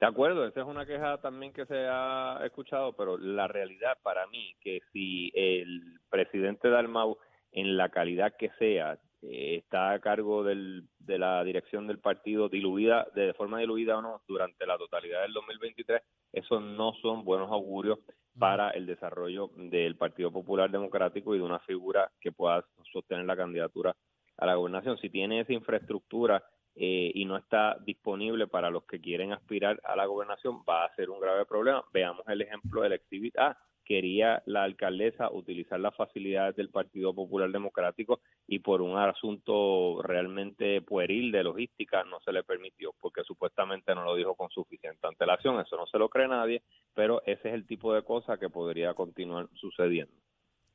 De 0.00 0.06
acuerdo, 0.06 0.46
esa 0.46 0.60
es 0.60 0.66
una 0.66 0.84
queja 0.84 1.18
también 1.22 1.54
que 1.54 1.64
se 1.64 1.86
ha 1.88 2.40
escuchado, 2.44 2.92
pero 2.94 3.16
la 3.16 3.48
realidad 3.48 3.96
para 4.02 4.26
mí 4.26 4.54
que 4.60 4.80
si 4.92 5.30
el 5.34 5.98
presidente 6.10 6.68
Dalmau 6.68 7.16
en 7.56 7.76
la 7.76 7.88
calidad 7.88 8.36
que 8.36 8.50
sea, 8.58 8.98
eh, 9.22 9.56
está 9.56 9.92
a 9.92 9.98
cargo 9.98 10.44
del, 10.44 10.84
de 10.98 11.18
la 11.18 11.42
dirección 11.42 11.86
del 11.86 11.98
partido 11.98 12.50
diluida, 12.50 13.08
de 13.14 13.32
forma 13.32 13.58
diluida 13.58 13.96
o 13.96 14.02
no, 14.02 14.20
durante 14.28 14.66
la 14.66 14.76
totalidad 14.76 15.22
del 15.22 15.32
2023, 15.32 16.02
esos 16.32 16.62
no 16.62 16.92
son 17.00 17.24
buenos 17.24 17.50
augurios 17.50 17.98
para 18.38 18.70
el 18.72 18.84
desarrollo 18.84 19.50
del 19.56 19.96
Partido 19.96 20.30
Popular 20.30 20.70
Democrático 20.70 21.34
y 21.34 21.38
de 21.38 21.44
una 21.44 21.58
figura 21.60 22.12
que 22.20 22.30
pueda 22.30 22.62
sostener 22.92 23.24
la 23.24 23.36
candidatura 23.36 23.96
a 24.36 24.46
la 24.46 24.54
gobernación. 24.54 24.98
Si 24.98 25.08
tiene 25.08 25.40
esa 25.40 25.54
infraestructura 25.54 26.44
eh, 26.74 27.10
y 27.14 27.24
no 27.24 27.38
está 27.38 27.78
disponible 27.86 28.48
para 28.48 28.68
los 28.68 28.84
que 28.84 29.00
quieren 29.00 29.32
aspirar 29.32 29.80
a 29.82 29.96
la 29.96 30.04
gobernación, 30.04 30.62
va 30.68 30.84
a 30.84 30.94
ser 30.94 31.08
un 31.08 31.20
grave 31.20 31.46
problema. 31.46 31.82
Veamos 31.90 32.28
el 32.28 32.42
ejemplo 32.42 32.82
del 32.82 32.92
exhibit 32.92 33.38
A 33.38 33.56
quería 33.86 34.42
la 34.46 34.64
alcaldesa 34.64 35.30
utilizar 35.30 35.78
las 35.78 35.94
facilidades 35.94 36.56
del 36.56 36.70
Partido 36.70 37.14
Popular 37.14 37.50
Democrático 37.50 38.20
y 38.46 38.58
por 38.58 38.82
un 38.82 38.98
asunto 38.98 40.02
realmente 40.02 40.82
pueril 40.82 41.30
de 41.30 41.44
logística 41.44 42.02
no 42.04 42.18
se 42.20 42.32
le 42.32 42.42
permitió 42.42 42.92
porque 43.00 43.22
supuestamente 43.24 43.94
no 43.94 44.04
lo 44.04 44.16
dijo 44.16 44.34
con 44.34 44.50
suficiente 44.50 45.06
antelación. 45.06 45.60
Eso 45.60 45.76
no 45.76 45.86
se 45.86 45.98
lo 45.98 46.08
cree 46.08 46.26
nadie, 46.26 46.62
pero 46.94 47.22
ese 47.24 47.48
es 47.48 47.54
el 47.54 47.66
tipo 47.66 47.94
de 47.94 48.02
cosa 48.02 48.36
que 48.38 48.50
podría 48.50 48.92
continuar 48.94 49.48
sucediendo. 49.54 50.14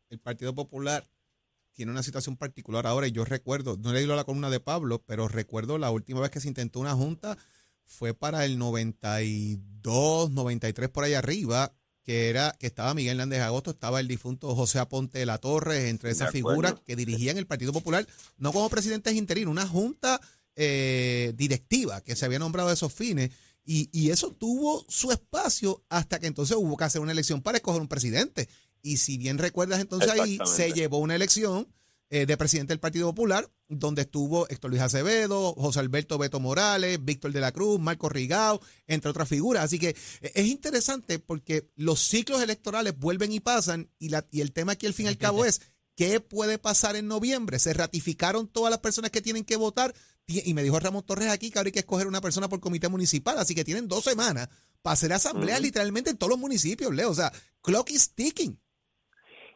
El 0.10 0.20
Partido 0.20 0.56
Popular 0.56 1.04
tiene 1.74 1.92
una 1.92 2.04
situación 2.04 2.38
particular 2.38 2.88
ahora 2.88 3.08
y 3.08 3.12
yo 3.12 3.26
recuerdo, 3.26 3.78
no 3.78 3.92
he 3.92 3.94
leído 3.94 4.16
la 4.16 4.24
columna 4.24 4.50
de 4.50 4.60
Pablo, 4.62 5.04
pero 5.06 5.28
recuerdo 5.28 5.78
la 5.78 5.92
última 5.92 6.22
vez 6.22 6.32
que 6.32 6.40
se 6.40 6.48
intentó 6.48 6.80
una 6.80 6.96
junta 6.96 7.38
fue 7.84 8.14
para 8.14 8.46
el 8.46 8.58
92, 8.58 10.32
93 10.32 10.90
por 10.90 11.04
ahí 11.04 11.14
arriba 11.14 11.74
que 12.04 12.30
era 12.30 12.56
que 12.60 12.68
estaba 12.68 12.94
Miguel 12.94 13.20
Hernández 13.20 13.42
Agosto, 13.42 13.72
estaba 13.72 14.00
el 14.00 14.08
difunto 14.08 14.56
José 14.56 14.80
Aponte 14.80 15.20
de 15.20 15.26
la 15.26 15.38
Torre, 15.38 15.90
entre 15.90 16.12
esas 16.12 16.32
figuras 16.32 16.76
que 16.86 16.96
dirigían 16.96 17.38
el 17.38 17.48
Partido 17.48 17.74
Popular, 17.74 18.08
no 18.38 18.52
como 18.52 18.70
presidentes 18.70 19.14
interinos, 19.16 19.52
una 19.52 19.68
junta 19.68 20.20
eh, 20.56 21.34
directiva 21.36 22.02
que 22.02 22.16
se 22.16 22.26
había 22.26 22.40
nombrado 22.40 22.70
a 22.70 22.74
esos 22.74 22.94
fines. 22.94 23.32
Y, 23.64 23.90
y, 23.92 24.10
eso 24.10 24.32
tuvo 24.32 24.84
su 24.90 25.12
espacio 25.12 25.84
hasta 25.88 26.20
que 26.20 26.26
entonces 26.26 26.58
hubo 26.58 26.76
que 26.76 26.84
hacer 26.84 27.00
una 27.00 27.12
elección 27.12 27.44
para 27.44 27.58
escoger 27.58 27.80
un 27.80 27.88
presidente. 27.88 28.50
Y 28.82 28.98
si 28.98 29.18
bien 29.18 29.38
recuerdas, 29.38 29.80
entonces 29.80 30.10
ahí 30.10 30.40
se 30.46 30.74
llevó 30.74 30.98
una 30.98 31.16
elección 31.16 31.68
eh, 32.14 32.26
de 32.26 32.36
presidente 32.36 32.74
del 32.74 32.80
Partido 32.82 33.08
Popular, 33.08 33.50
donde 33.70 34.02
estuvo 34.02 34.48
Héctor 34.50 34.70
Luis 34.70 34.82
Acevedo, 34.82 35.54
José 35.54 35.80
Alberto 35.80 36.18
Beto 36.18 36.42
Morales, 36.42 37.04
Víctor 37.04 37.32
de 37.32 37.40
la 37.40 37.54
Cruz, 37.54 37.80
Marco 37.80 38.10
Rigao, 38.10 38.62
entre 38.86 39.10
otras 39.10 39.30
figuras. 39.30 39.64
Así 39.64 39.80
que 39.80 39.96
eh, 40.22 40.32
es 40.36 40.46
interesante 40.48 41.20
porque 41.20 41.72
los 41.76 42.02
ciclos 42.02 42.42
electorales 42.42 43.00
vuelven 43.00 43.32
y 43.32 43.40
pasan 43.40 43.90
y, 43.98 44.10
la, 44.10 44.28
y 44.30 44.42
el 44.42 44.52
tema 44.52 44.74
aquí 44.74 44.88
al 44.88 44.94
fin 44.94 45.06
y 45.06 45.10
al 45.10 45.18
cabo 45.18 45.46
es 45.46 45.62
¿qué 45.96 46.20
puede 46.20 46.58
pasar 46.58 46.98
en 46.98 47.08
noviembre? 47.08 47.60
Se 47.60 47.74
ratificaron 47.74 48.50
todas 48.50 48.72
las 48.72 48.82
personas 48.82 49.10
que 49.10 49.22
tienen 49.22 49.46
que 49.46 49.56
votar 49.56 49.96
y 50.28 50.54
me 50.54 50.64
dijo 50.64 50.80
Ramón 50.80 51.04
Torres 51.04 51.30
aquí 51.30 51.50
que 51.50 51.60
ahora 51.60 51.70
hay 51.70 51.74
que 51.74 51.80
escoger 51.80 52.08
una 52.08 52.22
persona 52.22 52.50
por 52.50 52.60
comité 52.60 52.90
municipal, 52.90 53.38
así 53.38 53.56
que 53.56 53.64
tienen 53.64 53.88
dos 53.88 54.04
semanas 54.04 54.50
para 54.82 54.94
hacer 54.94 55.14
asambleas 55.14 55.62
literalmente 55.62 56.10
en 56.10 56.18
todos 56.18 56.32
los 56.32 56.40
municipios, 56.40 56.94
Leo. 56.94 57.10
O 57.10 57.16
sea, 57.16 57.32
clock 57.62 57.90
is 57.92 58.14
ticking. 58.14 58.60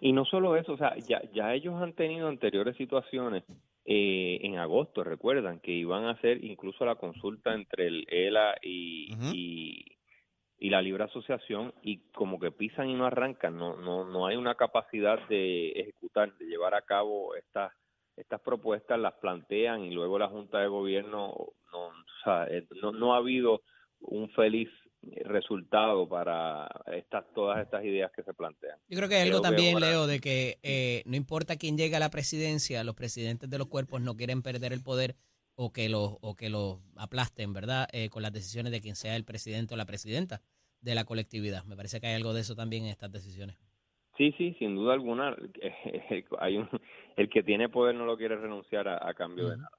Y 0.06 0.14
no 0.14 0.24
solo 0.24 0.56
eso, 0.56 0.74
o 0.74 0.78
sea, 0.78 0.96
ya, 0.98 1.20
ya 1.34 1.52
ellos 1.56 1.82
han 1.82 1.94
tenido 1.94 2.28
anteriores 2.28 2.78
situaciones 2.78 3.44
eh, 3.86 4.38
en 4.44 4.60
agosto, 4.60 5.04
recuerdan, 5.04 5.60
que 5.60 5.72
iban 5.72 6.04
a 6.04 6.12
hacer 6.12 6.46
incluso 6.46 6.86
la 6.86 6.94
consulta 6.94 7.56
entre 7.56 7.88
el 7.88 8.06
ELA 8.08 8.56
y, 8.62 9.96
y, 10.60 10.70
la 10.70 10.84
Libre 10.84 11.06
Asociación 11.06 11.74
y 11.82 12.12
como 12.12 12.40
que 12.40 12.52
pisan 12.52 12.88
y 12.88 12.94
no 12.94 13.08
arrancan, 13.08 13.58
no, 13.58 13.78
no, 13.78 14.06
no 14.06 14.28
hay 14.28 14.36
una 14.36 14.54
capacidad 14.54 15.28
de 15.28 15.70
ejecutar, 15.70 16.32
de 16.38 16.46
llevar 16.46 16.76
a 16.76 16.84
cabo 16.84 17.34
estas 17.34 17.74
estas 18.16 18.42
propuestas, 18.42 19.00
las 19.00 19.16
plantean 19.16 19.86
y 19.86 19.92
luego 19.92 20.20
la 20.20 20.28
Junta 20.28 20.60
de 20.60 20.68
Gobierno 20.68 21.34
no, 21.72 21.88
o 21.88 21.94
sea, 22.24 22.46
eh, 22.46 22.68
no, 22.80 22.92
no 22.92 23.16
ha 23.16 23.18
habido 23.18 23.64
un 24.02 24.30
feliz 24.30 24.70
resultado 25.26 26.08
para 26.08 26.68
estas 26.94 27.26
todas 27.34 27.62
estas 27.62 27.84
ideas 27.84 28.12
que 28.12 28.24
se 28.24 28.34
plantean. 28.34 28.78
Yo 28.88 28.98
creo 28.98 29.10
que 29.10 29.16
hay 29.16 29.28
algo 29.28 29.42
también, 29.42 29.80
Leo, 29.80 30.08
de 30.08 30.20
que 30.20 30.60
eh, 30.64 31.04
no 31.06 31.16
importa 31.16 31.56
quién 31.56 31.78
llegue 31.78 31.96
a 31.96 32.00
la 32.00 32.10
presidencia, 32.10 32.84
los 32.84 32.96
presidentes 32.96 33.50
de 33.50 33.58
los 33.58 33.68
cuerpos 33.68 34.02
no 34.02 34.16
quieren 34.16 34.42
perder 34.42 34.74
el 34.74 34.84
poder 34.84 35.16
o 35.56 35.72
que 35.72 35.90
los 35.90 36.18
o 36.22 36.36
que 36.36 36.50
los 36.50 36.80
aplasten, 36.98 37.54
¿verdad? 37.54 37.88
Eh, 37.94 38.10
con 38.10 38.22
las 38.22 38.34
decisiones 38.34 38.72
de 38.72 38.82
quien 38.82 38.96
sea 38.96 39.16
el 39.16 39.24
presidente 39.24 39.74
o 39.74 39.78
la 39.78 39.86
presidenta 39.86 40.42
de 40.82 40.96
la 40.96 41.06
colectividad. 41.06 41.64
Me 41.66 41.76
parece 41.76 42.00
que 42.00 42.08
hay 42.08 42.16
algo 42.16 42.34
de 42.34 42.42
eso 42.42 42.56
también 42.56 42.84
en 42.84 42.90
estas 42.90 43.12
decisiones. 43.12 43.58
Sí, 44.18 44.34
sí, 44.38 44.56
sin 44.60 44.76
duda 44.76 44.94
alguna. 44.94 45.36
Hay 46.40 46.58
un, 46.58 46.70
el 47.18 47.30
que 47.30 47.44
tiene 47.44 47.68
poder 47.68 47.96
no 47.96 48.06
lo 48.06 48.18
quiere 48.18 48.38
renunciar 48.38 48.88
a, 48.88 49.14
cambio 49.14 49.50
de 49.50 49.58
nada. 49.58 49.70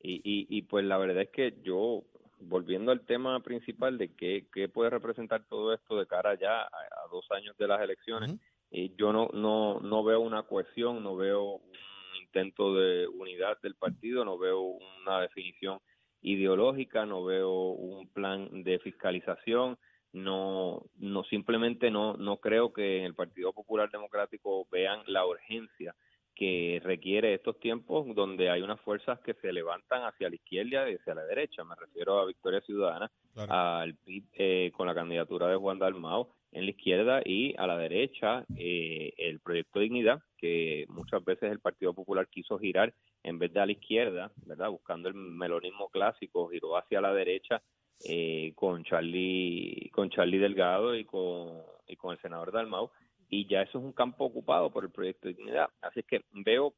Y, 0.00 0.14
y, 0.24 0.46
y 0.48 0.62
pues 0.62 0.84
la 0.84 0.98
verdad 0.98 1.22
es 1.22 1.30
que 1.30 1.54
yo 1.62 2.04
volviendo 2.48 2.92
al 2.92 3.04
tema 3.04 3.40
principal 3.40 3.98
de 3.98 4.14
qué, 4.14 4.46
qué 4.52 4.68
puede 4.68 4.90
representar 4.90 5.44
todo 5.48 5.72
esto 5.72 5.98
de 5.98 6.06
cara 6.06 6.34
ya 6.34 6.62
a, 6.62 6.68
dos 7.10 7.26
años 7.30 7.56
de 7.58 7.68
las 7.68 7.80
elecciones, 7.82 8.38
y 8.70 8.94
yo 8.96 9.12
no, 9.12 9.28
no, 9.34 9.80
no 9.80 10.02
veo 10.02 10.20
una 10.20 10.44
cohesión, 10.44 11.02
no 11.02 11.16
veo 11.16 11.56
un 11.56 12.16
intento 12.20 12.74
de 12.74 13.06
unidad 13.06 13.58
del 13.62 13.74
partido, 13.74 14.24
no 14.24 14.38
veo 14.38 14.60
una 14.60 15.20
definición 15.20 15.78
ideológica, 16.22 17.04
no 17.04 17.24
veo 17.24 17.50
un 17.52 18.08
plan 18.08 18.62
de 18.62 18.78
fiscalización, 18.78 19.76
no, 20.12 20.82
no 20.98 21.24
simplemente 21.24 21.90
no, 21.90 22.16
no 22.16 22.38
creo 22.38 22.72
que 22.72 22.98
en 22.98 23.04
el 23.04 23.14
Partido 23.14 23.52
Popular 23.52 23.90
Democrático 23.90 24.66
vean 24.70 25.02
la 25.06 25.26
urgencia 25.26 25.94
que 26.42 26.80
requiere 26.82 27.34
estos 27.34 27.60
tiempos 27.60 28.04
donde 28.16 28.50
hay 28.50 28.62
unas 28.62 28.80
fuerzas 28.80 29.20
que 29.20 29.34
se 29.34 29.52
levantan 29.52 30.02
hacia 30.02 30.28
la 30.28 30.34
izquierda 30.34 30.90
y 30.90 30.96
hacia 30.96 31.14
la 31.14 31.22
derecha. 31.22 31.62
Me 31.62 31.76
refiero 31.76 32.18
a 32.18 32.26
Victoria 32.26 32.60
Ciudadana, 32.62 33.08
al 33.36 33.94
PIB 33.94 34.24
eh, 34.32 34.72
con 34.74 34.88
la 34.88 34.94
candidatura 34.94 35.46
de 35.46 35.54
Juan 35.54 35.78
Dalmao 35.78 36.34
en 36.50 36.64
la 36.64 36.72
izquierda 36.72 37.22
y 37.24 37.54
a 37.56 37.68
la 37.68 37.78
derecha 37.78 38.44
eh, 38.56 39.12
el 39.18 39.38
Proyecto 39.38 39.78
Dignidad, 39.78 40.20
que 40.36 40.84
muchas 40.88 41.24
veces 41.24 41.52
el 41.52 41.60
Partido 41.60 41.94
Popular 41.94 42.26
quiso 42.26 42.58
girar 42.58 42.92
en 43.22 43.38
vez 43.38 43.52
de 43.52 43.60
a 43.60 43.66
la 43.66 43.72
izquierda, 43.72 44.32
¿verdad? 44.44 44.70
Buscando 44.70 45.08
el 45.08 45.14
melonismo 45.14 45.90
clásico, 45.90 46.48
giró 46.48 46.76
hacia 46.76 47.00
la 47.00 47.14
derecha 47.14 47.62
eh, 48.04 48.52
con 48.56 48.82
Charlie 48.82 49.90
con 49.92 50.10
Charlie 50.10 50.40
Delgado 50.40 50.96
y 50.96 51.04
con 51.04 51.62
y 51.86 51.94
con 51.94 52.14
el 52.14 52.20
senador 52.20 52.50
Dalmau 52.50 52.90
y 53.32 53.48
ya 53.48 53.62
eso 53.62 53.78
es 53.78 53.84
un 53.84 53.92
campo 53.92 54.26
ocupado 54.26 54.70
por 54.70 54.84
el 54.84 54.90
proyecto 54.90 55.26
de 55.26 55.34
dignidad. 55.34 55.68
Así 55.80 56.00
es 56.00 56.06
que 56.06 56.20
veo 56.32 56.74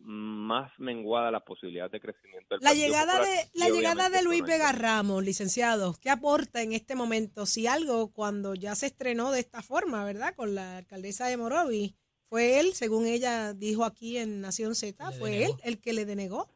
más 0.00 0.72
menguada 0.78 1.30
la 1.30 1.40
posibilidad 1.40 1.90
de 1.90 2.00
crecimiento 2.00 2.54
del 2.54 2.64
la 2.64 2.72
llegada 2.72 3.20
de 3.20 3.50
la 3.54 3.68
llegada 3.68 4.10
de 4.10 4.22
Luis 4.22 4.42
Vega 4.42 4.70
Ramos 4.72 5.24
licenciado 5.24 5.96
qué 6.00 6.10
aporta 6.10 6.62
en 6.62 6.72
este 6.72 6.94
momento 6.94 7.46
si 7.46 7.66
algo 7.66 8.12
cuando 8.12 8.54
ya 8.54 8.74
se 8.74 8.86
estrenó 8.86 9.32
de 9.32 9.40
esta 9.40 9.62
forma 9.62 10.04
verdad 10.04 10.34
con 10.34 10.54
la 10.54 10.76
alcaldesa 10.76 11.26
de 11.26 11.38
Morovi 11.38 11.96
fue 12.28 12.60
él 12.60 12.74
según 12.74 13.06
ella 13.06 13.54
dijo 13.54 13.84
aquí 13.84 14.18
en 14.18 14.42
Nación 14.42 14.74
Z 14.74 15.10
fue 15.12 15.44
él 15.44 15.52
el 15.64 15.80
que 15.80 15.94
le 15.94 16.04
denegó 16.04 16.48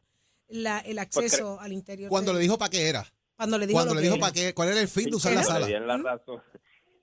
la, 0.47 0.77
el 0.79 0.95
pues 1.11 1.33
acceso 1.33 1.59
al 1.59 1.73
interior 1.73 2.09
cuando 2.09 2.33
le 2.33 2.39
dijo 2.39 2.57
para 2.57 2.69
qué 2.69 2.87
era. 2.87 3.05
Cuando 3.35 3.57
le 3.57 3.65
dijo, 3.65 3.77
cuando 3.77 3.95
le 3.95 4.01
dijo 4.01 4.19
para 4.19 4.31
qué 4.31 4.53
cuál 4.53 4.69
era 4.69 4.79
el 4.79 4.87
fin 4.87 5.09
de 5.09 5.15
usar 5.15 5.33
la 5.33 5.43
sala 5.43 5.67
la 5.67 5.97
razón 5.97 6.41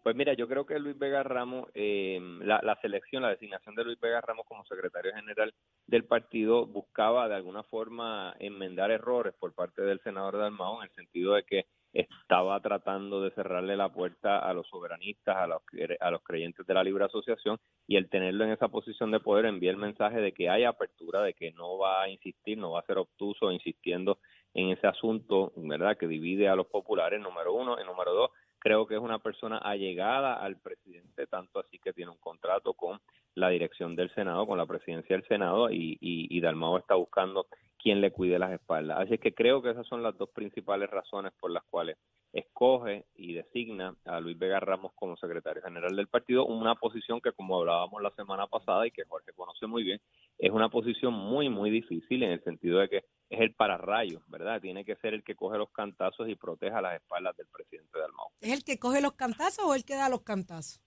pues 0.03 0.17
mira, 0.17 0.35
yo 0.35 0.49
creo 0.49 0.65
que 0.65 0.79
Luis 0.79 0.99
Vega 0.99 1.23
Ramos, 1.23 1.69
eh, 1.75 2.19
la, 2.43 2.79
selección, 2.81 3.23
la 3.23 3.31
designación 3.31 3.75
de 3.75 3.85
Luis 3.85 4.01
Vega 4.01 4.21
Ramos 4.21 4.47
como 4.47 4.65
secretario 4.65 5.13
general 5.15 5.53
del 5.87 6.05
partido 6.05 6.67
buscaba 6.67 7.29
de 7.29 7.35
alguna 7.35 7.63
forma 7.65 8.35
enmendar 8.39 8.91
errores 8.91 9.35
por 9.39 9.55
parte 9.55 9.83
del 9.83 10.01
senador 10.01 10.39
Dalmao 10.39 10.83
en 10.83 10.89
el 10.89 10.95
sentido 10.95 11.35
de 11.35 11.45
que 11.45 11.67
estaba 11.93 12.61
tratando 12.61 13.21
de 13.21 13.33
cerrarle 13.33 13.77
la 13.77 13.93
puerta 13.93 14.39
a 14.39 14.55
los 14.55 14.69
soberanistas, 14.69 15.37
a 15.37 15.47
los, 15.47 15.63
a 16.01 16.11
los 16.11 16.23
creyentes 16.23 16.65
de 16.67 16.75
la 16.75 16.85
libre 16.85 17.05
asociación 17.05 17.59
y 17.87 17.97
el 17.97 18.09
tenerlo 18.09 18.45
en 18.45 18.53
esa 18.53 18.69
posición 18.69 19.11
de 19.11 19.21
poder 19.21 19.47
envía 19.47 19.71
el 19.71 19.77
mensaje 19.77 20.21
de 20.21 20.33
que 20.33 20.49
hay 20.49 20.65
apertura, 20.65 21.23
de 21.23 21.35
que 21.35 21.53
no 21.53 21.79
va 21.79 22.03
a 22.03 22.09
insistir, 22.09 22.59
no 22.59 22.71
va 22.73 22.81
a 22.81 22.87
ser 22.87 22.99
obtuso 22.99 23.51
insistiendo 23.51 24.19
en 24.55 24.71
ese 24.71 24.87
asunto, 24.87 25.53
¿verdad?, 25.57 25.97
que 25.97 26.07
divide 26.07 26.49
a 26.49 26.57
los 26.57 26.67
populares, 26.67 27.21
número 27.21 27.53
uno, 27.53 27.77
y 27.81 27.85
número 27.85 28.13
dos, 28.13 28.31
creo 28.61 28.87
que 28.87 28.95
es 28.95 29.01
una 29.01 29.19
persona 29.19 29.59
allegada 29.59 30.35
al 30.35 30.57
presidente, 30.57 31.27
tanto 31.27 31.59
así 31.59 31.79
que 31.79 31.93
tiene 31.93 32.13
un 32.13 32.19
contrato 32.19 32.75
con 32.75 33.01
la 33.35 33.49
dirección 33.49 33.97
del 33.97 34.15
Senado, 34.15 34.47
con 34.47 34.59
la 34.59 34.67
presidencia 34.67 35.17
del 35.17 35.27
Senado, 35.27 35.71
y, 35.71 35.99
y, 36.01 36.29
y 36.31 36.41
está 36.79 36.95
buscando 36.95 37.47
quien 37.83 38.01
le 38.01 38.11
cuide 38.11 38.39
las 38.39 38.53
espaldas. 38.53 38.99
Así 39.01 39.19
que 39.19 39.35
creo 39.35 39.63
que 39.63 39.71
esas 39.71 39.87
son 39.87 40.03
las 40.03 40.17
dos 40.17 40.31
principales 40.31 40.91
razones 40.91 41.33
por 41.41 41.51
las 41.51 41.65
cuales 41.65 41.97
escoge 42.33 43.07
y 43.15 43.35
designa 43.35 43.95
a 44.05 44.21
Luis 44.21 44.39
Vega 44.39 44.61
Ramos 44.61 44.93
como 44.95 45.17
secretario 45.17 45.63
general 45.63 45.97
del 45.97 46.09
partido, 46.09 46.47
una 46.47 46.75
posición 46.77 47.21
que 47.21 47.33
como 47.33 47.59
hablábamos 47.59 48.03
la 48.03 48.13
semana 48.13 48.47
pasada 48.47 48.87
y 48.87 48.91
que 48.91 49.05
Jorge 49.05 49.33
conoce 49.33 49.67
muy 49.67 49.83
bien, 49.83 50.01
es 50.39 50.51
una 50.51 50.69
posición 50.69 51.13
muy, 51.13 51.49
muy 51.49 51.71
difícil 51.71 52.23
en 52.23 52.31
el 52.31 52.45
sentido 52.45 52.79
de 52.79 52.89
que 52.89 52.97
es 53.31 53.41
el 53.41 53.55
pararrayo, 53.55 54.23
¿verdad? 54.29 54.61
Tiene 54.61 54.85
que 54.85 54.97
ser 54.97 55.15
el 55.15 55.25
que 55.25 55.35
coge 55.35 55.59
los 55.59 55.71
cantazos 55.71 56.29
y 56.29 56.37
proteja 56.37 56.81
las 56.81 56.97
espaldas 56.97 57.37
del 57.37 57.47
presidente 57.49 57.99
de 57.99 58.05
Almao. 58.05 58.31
¿Es 58.41 58.53
el 58.53 58.65
que 58.65 58.79
coge 58.79 59.01
los 59.01 59.15
cantazos 59.15 59.65
o 59.65 59.75
el 59.75 59.85
que 59.85 59.95
da 59.95 60.09
los 60.09 60.23
cantazos? 60.23 60.81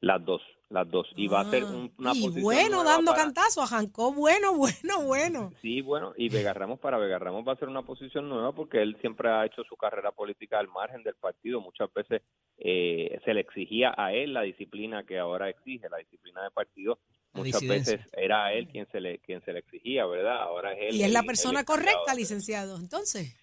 Las 0.00 0.24
dos, 0.24 0.40
las 0.68 0.88
dos. 0.88 1.08
Y 1.16 1.26
va 1.26 1.40
a 1.40 1.50
ser 1.50 1.64
ah, 1.64 1.88
una 1.98 2.12
y 2.14 2.40
bueno, 2.40 2.84
dando 2.84 3.12
cantazos, 3.14 3.68
Jancó, 3.68 4.12
bueno, 4.12 4.54
bueno, 4.56 5.02
bueno. 5.04 5.52
Sí, 5.60 5.80
bueno, 5.80 6.12
y 6.16 6.28
Vega 6.28 6.54
Ramos 6.54 6.78
para 6.78 6.98
Vega 6.98 7.18
Ramos 7.18 7.46
va 7.46 7.52
a 7.52 7.56
ser 7.56 7.68
una 7.68 7.82
posición 7.82 8.28
nueva 8.28 8.52
porque 8.52 8.80
él 8.80 8.96
siempre 9.00 9.28
ha 9.28 9.44
hecho 9.44 9.64
su 9.64 9.76
carrera 9.76 10.12
política 10.12 10.58
al 10.58 10.68
margen 10.68 11.02
del 11.02 11.16
partido. 11.16 11.60
Muchas 11.60 11.92
veces 11.92 12.22
eh, 12.58 13.18
se 13.24 13.34
le 13.34 13.40
exigía 13.40 13.92
a 13.96 14.12
él 14.12 14.34
la 14.34 14.42
disciplina 14.42 15.04
que 15.04 15.18
ahora 15.18 15.48
exige, 15.48 15.88
la 15.88 15.98
disciplina 15.98 16.44
de 16.44 16.50
partido. 16.50 16.98
Muchas 17.32 17.66
veces 17.66 18.00
era 18.12 18.46
a 18.46 18.52
él 18.52 18.68
quien 18.68 18.86
se 18.90 19.00
le 19.00 19.18
quien 19.18 19.44
se 19.44 19.52
le 19.52 19.58
exigía, 19.60 20.06
¿verdad? 20.06 20.42
Ahora 20.42 20.72
es 20.74 20.90
él. 20.90 20.96
Y 20.96 21.02
es 21.02 21.12
la 21.12 21.24
persona 21.24 21.64
correcta, 21.64 22.14
licenciado, 22.14 22.78
entonces. 22.78 23.36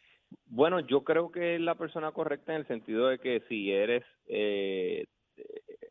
Bueno, 0.48 0.80
yo 0.80 1.04
creo 1.04 1.32
que 1.32 1.56
es 1.56 1.62
la 1.62 1.76
persona 1.76 2.12
correcta 2.12 2.54
en 2.54 2.62
el 2.62 2.68
sentido 2.68 3.08
de 3.08 3.20
que 3.20 3.42
si 3.48 3.72
eres 3.72 4.04
eh, 4.28 5.06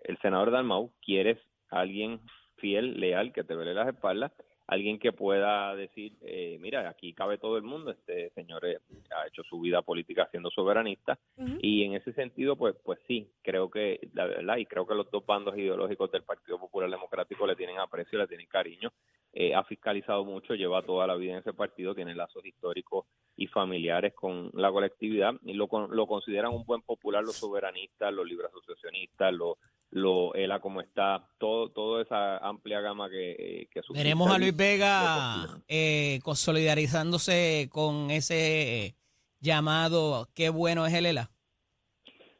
el 0.02 0.18
senador 0.18 0.50
Dalmau, 0.50 0.92
quieres 1.00 1.38
alguien 1.68 2.20
fiel, 2.56 2.98
leal, 3.00 3.32
que 3.32 3.44
te 3.44 3.54
vele 3.54 3.74
las 3.74 3.88
espaldas, 3.88 4.32
alguien 4.66 4.98
que 4.98 5.12
pueda 5.12 5.74
decir, 5.74 6.16
eh, 6.22 6.56
mira, 6.60 6.88
aquí 6.88 7.12
cabe 7.12 7.38
todo 7.38 7.56
el 7.56 7.62
mundo, 7.62 7.90
este 7.90 8.30
señor 8.30 8.64
eh, 8.64 8.78
ha 9.10 9.26
hecho 9.26 9.42
su 9.42 9.60
vida 9.60 9.82
política 9.82 10.28
siendo 10.30 10.50
soberanista. 10.50 11.18
Y 11.60 11.84
en 11.84 11.94
ese 11.94 12.12
sentido, 12.12 12.56
pues, 12.56 12.74
pues 12.82 12.98
sí, 13.06 13.30
creo 13.42 13.70
que, 13.70 14.08
la 14.14 14.26
verdad, 14.26 14.56
y 14.56 14.66
creo 14.66 14.86
que 14.86 14.94
los 14.94 15.10
dos 15.10 15.24
bandos 15.26 15.56
ideológicos 15.58 16.10
del 16.10 16.22
Partido 16.22 16.58
Popular 16.58 16.90
Democrático 16.90 17.46
le 17.46 17.56
tienen 17.56 17.78
aprecio, 17.78 18.18
le 18.18 18.26
tienen 18.26 18.46
cariño, 18.46 18.92
eh, 19.32 19.54
ha 19.54 19.64
fiscalizado 19.64 20.24
mucho, 20.24 20.54
lleva 20.54 20.82
toda 20.82 21.06
la 21.06 21.16
vida 21.16 21.32
en 21.32 21.38
ese 21.38 21.52
partido, 21.52 21.94
tiene 21.94 22.14
lazos 22.14 22.44
históricos 22.46 23.06
y 23.36 23.48
familiares 23.48 24.14
con 24.14 24.50
la 24.54 24.70
colectividad 24.70 25.34
y 25.42 25.54
lo, 25.54 25.68
lo 25.88 26.06
consideran 26.06 26.52
un 26.52 26.64
buen 26.64 26.82
popular 26.82 27.24
los 27.24 27.36
soberanistas, 27.36 28.14
los 28.14 28.26
libre 28.26 28.46
asociacionistas, 28.46 29.34
los 29.34 29.56
lo 29.94 30.34
ELA 30.34 30.60
como 30.60 30.80
está, 30.80 31.24
todo, 31.38 31.70
toda 31.70 32.02
esa 32.02 32.38
amplia 32.38 32.80
gama 32.80 33.08
que, 33.08 33.68
que 33.70 33.80
Veremos 33.90 34.28
a 34.28 34.38
Luis 34.38 34.54
Vega 34.56 35.62
eh, 35.68 36.18
solidarizándose 36.34 37.68
con 37.70 38.10
ese 38.10 38.96
llamado, 39.38 40.28
qué 40.34 40.48
bueno 40.48 40.84
es 40.84 40.94
el 40.94 41.06
ELA. 41.06 41.30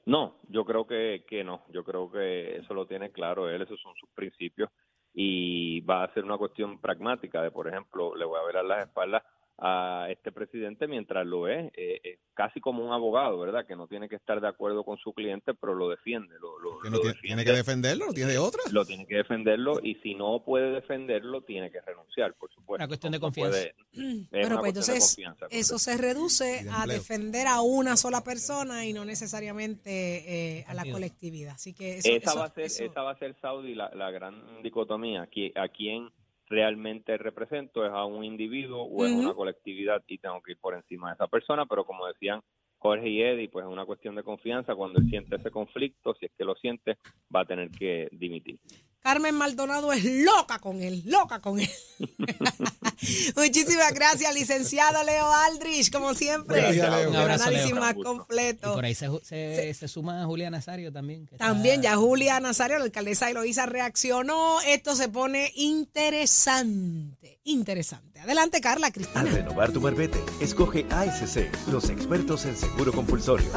No, 0.05 0.41
yo 0.49 0.65
creo 0.65 0.85
que, 0.85 1.25
que 1.29 1.45
no, 1.45 1.63
yo 1.73 1.85
creo 1.85 2.11
que 2.11 2.57
eso 2.57 2.75
lo 2.75 2.87
tiene 2.89 3.13
claro 3.13 3.49
él, 3.49 3.63
esos 3.63 3.81
son 3.81 3.95
sus 4.01 4.11
principios 4.11 4.69
y 5.15 5.81
va 5.83 6.03
a 6.03 6.13
ser 6.13 6.25
una 6.25 6.37
cuestión 6.37 6.81
pragmática 6.81 7.41
de, 7.41 7.53
por 7.53 7.69
ejemplo, 7.69 8.17
le 8.17 8.25
voy 8.25 8.41
a 8.41 8.47
ver 8.47 8.57
a 8.57 8.63
las 8.65 8.89
espaldas 8.89 9.23
a 9.59 10.09
este 10.11 10.33
presidente 10.33 10.89
mientras 10.89 11.25
lo 11.25 11.47
es, 11.47 11.67
eh, 11.77 12.01
eh, 12.03 12.19
casi 12.35 12.61
como 12.61 12.85
un 12.85 12.93
abogado, 12.93 13.39
¿verdad? 13.39 13.65
Que 13.65 13.77
no 13.77 13.87
tiene 13.87 14.09
que 14.09 14.17
estar 14.17 14.41
de 14.41 14.49
acuerdo 14.49 14.83
con 14.83 14.99
su 14.99 15.13
cliente, 15.13 15.55
pero 15.55 15.75
lo 15.75 15.89
defiende. 15.89 16.35
Lo, 16.41 16.59
lo- 16.59 16.81
Que 16.81 16.91
lo 16.91 16.97
no 16.97 17.01
tiene, 17.01 17.15
defiende. 17.15 17.21
tiene 17.23 17.45
que 17.45 17.53
defenderlo, 17.53 18.07
no 18.07 18.13
tiene 18.13 18.33
de 18.33 18.39
otra. 18.39 18.61
Lo 18.73 18.85
tiene 18.85 19.07
que 19.07 19.15
defenderlo 19.17 19.79
y 19.81 19.95
si 19.97 20.17
no 20.17 20.43
puede 20.45 20.73
defenderlo, 20.73 21.43
tiene 21.43 21.71
que 21.71 21.81
renunciar, 21.81 22.35
por 22.35 22.51
supuesto. 22.53 22.83
Una 22.83 22.89
cuestión 22.89 23.13
de 23.13 23.19
No 23.19 23.23
confianza. 23.23 23.59
puede- 23.59 23.75
es 23.93 24.31
Bueno, 24.31 24.47
una 24.49 24.59
pues 24.59 24.69
entonces 24.71 24.99
confianza, 25.15 25.47
eso 25.51 25.79
se 25.79 25.97
reduce 25.99 26.67
a 26.73 26.87
defender 26.87 27.47
a 27.47 27.61
una 27.63 27.97
sola 27.97 28.25
persona 28.25 28.85
y 28.87 28.93
no 28.93 29.05
necesariamente 29.05 30.59
eh, 30.59 30.65
a 30.67 30.75
la 30.75 30.85
colectividad. 30.91 31.55
Así 31.55 31.73
que 31.75 31.99
eso, 31.99 32.09
esa 32.11 32.31
eso- 32.31 32.39
va 32.41 32.47
a 32.47 32.51
ser 32.55 32.65
eso- 32.65 32.85
esa 32.85 33.03
va 33.03 33.13
a 33.13 33.19
ser 33.19 33.37
Saudi 33.41 33.75
la, 33.77 33.89
la 33.95 34.11
gran 34.11 34.63
dicotomía 34.65 35.23
aquí 35.23 35.53
a 35.55 35.69
quién 35.69 36.11
realmente 36.55 37.19
represento 37.19 37.85
es 37.85 37.93
a 37.93 38.05
un 38.05 38.25
individuo 38.25 38.85
o 38.85 39.05
es 39.05 39.13
una 39.13 39.35
colectividad 39.35 40.03
y 40.07 40.19
tengo 40.19 40.41
que 40.41 40.53
ir 40.53 40.59
por 40.59 40.75
encima 40.75 41.09
de 41.09 41.15
esa 41.15 41.27
persona 41.27 41.67
pero 41.67 41.85
como 41.85 42.07
decían 42.07 42.41
Jorge 42.79 43.09
y 43.09 43.23
Eddie 43.23 43.49
pues 43.49 43.67
es 43.67 43.73
una 43.73 43.87
cuestión 43.87 44.15
de 44.15 44.23
confianza. 44.23 44.75
Cuando 44.75 45.01
él 45.01 45.09
siente 45.09 45.37
ese 45.37 45.51
conflicto 45.51 46.15
si 46.15 46.27
es 46.27 46.33
que 46.37 46.45
lo 46.45 46.55
siente 46.55 46.99
va 47.35 47.41
a 47.41 47.45
tener 47.45 47.71
que 47.71 48.09
dimitir 48.13 48.59
Carmen 49.05 49.35
Maldonado 49.35 49.93
es 49.93 50.03
loca 50.03 50.59
con 50.61 50.83
él, 50.83 51.03
loca 51.05 51.39
con 51.41 51.61
él. 51.61 51.71
Muchísimas 53.37 53.93
gracias, 53.93 54.35
licenciado 54.35 55.05
Leo 55.05 55.31
Aldrich, 55.31 55.93
como 55.93 56.15
siempre. 56.15 56.57
Gracias, 56.63 56.91
Leo. 56.91 57.11
Un 57.11 57.17
abrazo, 57.17 57.43
análisis 57.45 57.73
Leo. 57.73 57.81
más 57.81 57.95
Y 57.99 58.03
completo. 58.03 58.73
por 58.75 58.83
ahí 58.85 58.95
se, 58.95 59.09
se, 59.23 59.75
se 59.75 59.89
suma 59.89 60.25
Julia 60.25 60.49
Nazario 60.49 60.91
también. 60.91 61.27
que 61.27 61.35
está- 61.35 61.45
También 61.49 61.83
ya 61.83 61.97
Julia 61.97 62.41
Nazario, 62.41 62.79
la 62.79 62.85
alcaldesa 62.85 63.29
Eloísa, 63.29 63.67
reaccionó. 63.67 64.63
Esto 64.63 64.97
se 64.97 65.11
pone 65.11 65.53
interesante, 65.55 67.41
interesante. 67.45 68.21
Adelante, 68.21 68.63
Carla, 68.63 68.87
Al 68.87 68.93
Cristina. 68.95 69.23
renovar 69.25 69.71
tu 69.71 69.83
marbete, 69.83 70.19
escoge 70.41 70.87
ASC, 70.89 71.51
los 71.71 71.91
expertos 71.91 72.47
en 72.47 72.57
seguro 72.57 72.91
compulsorio. 72.93 73.51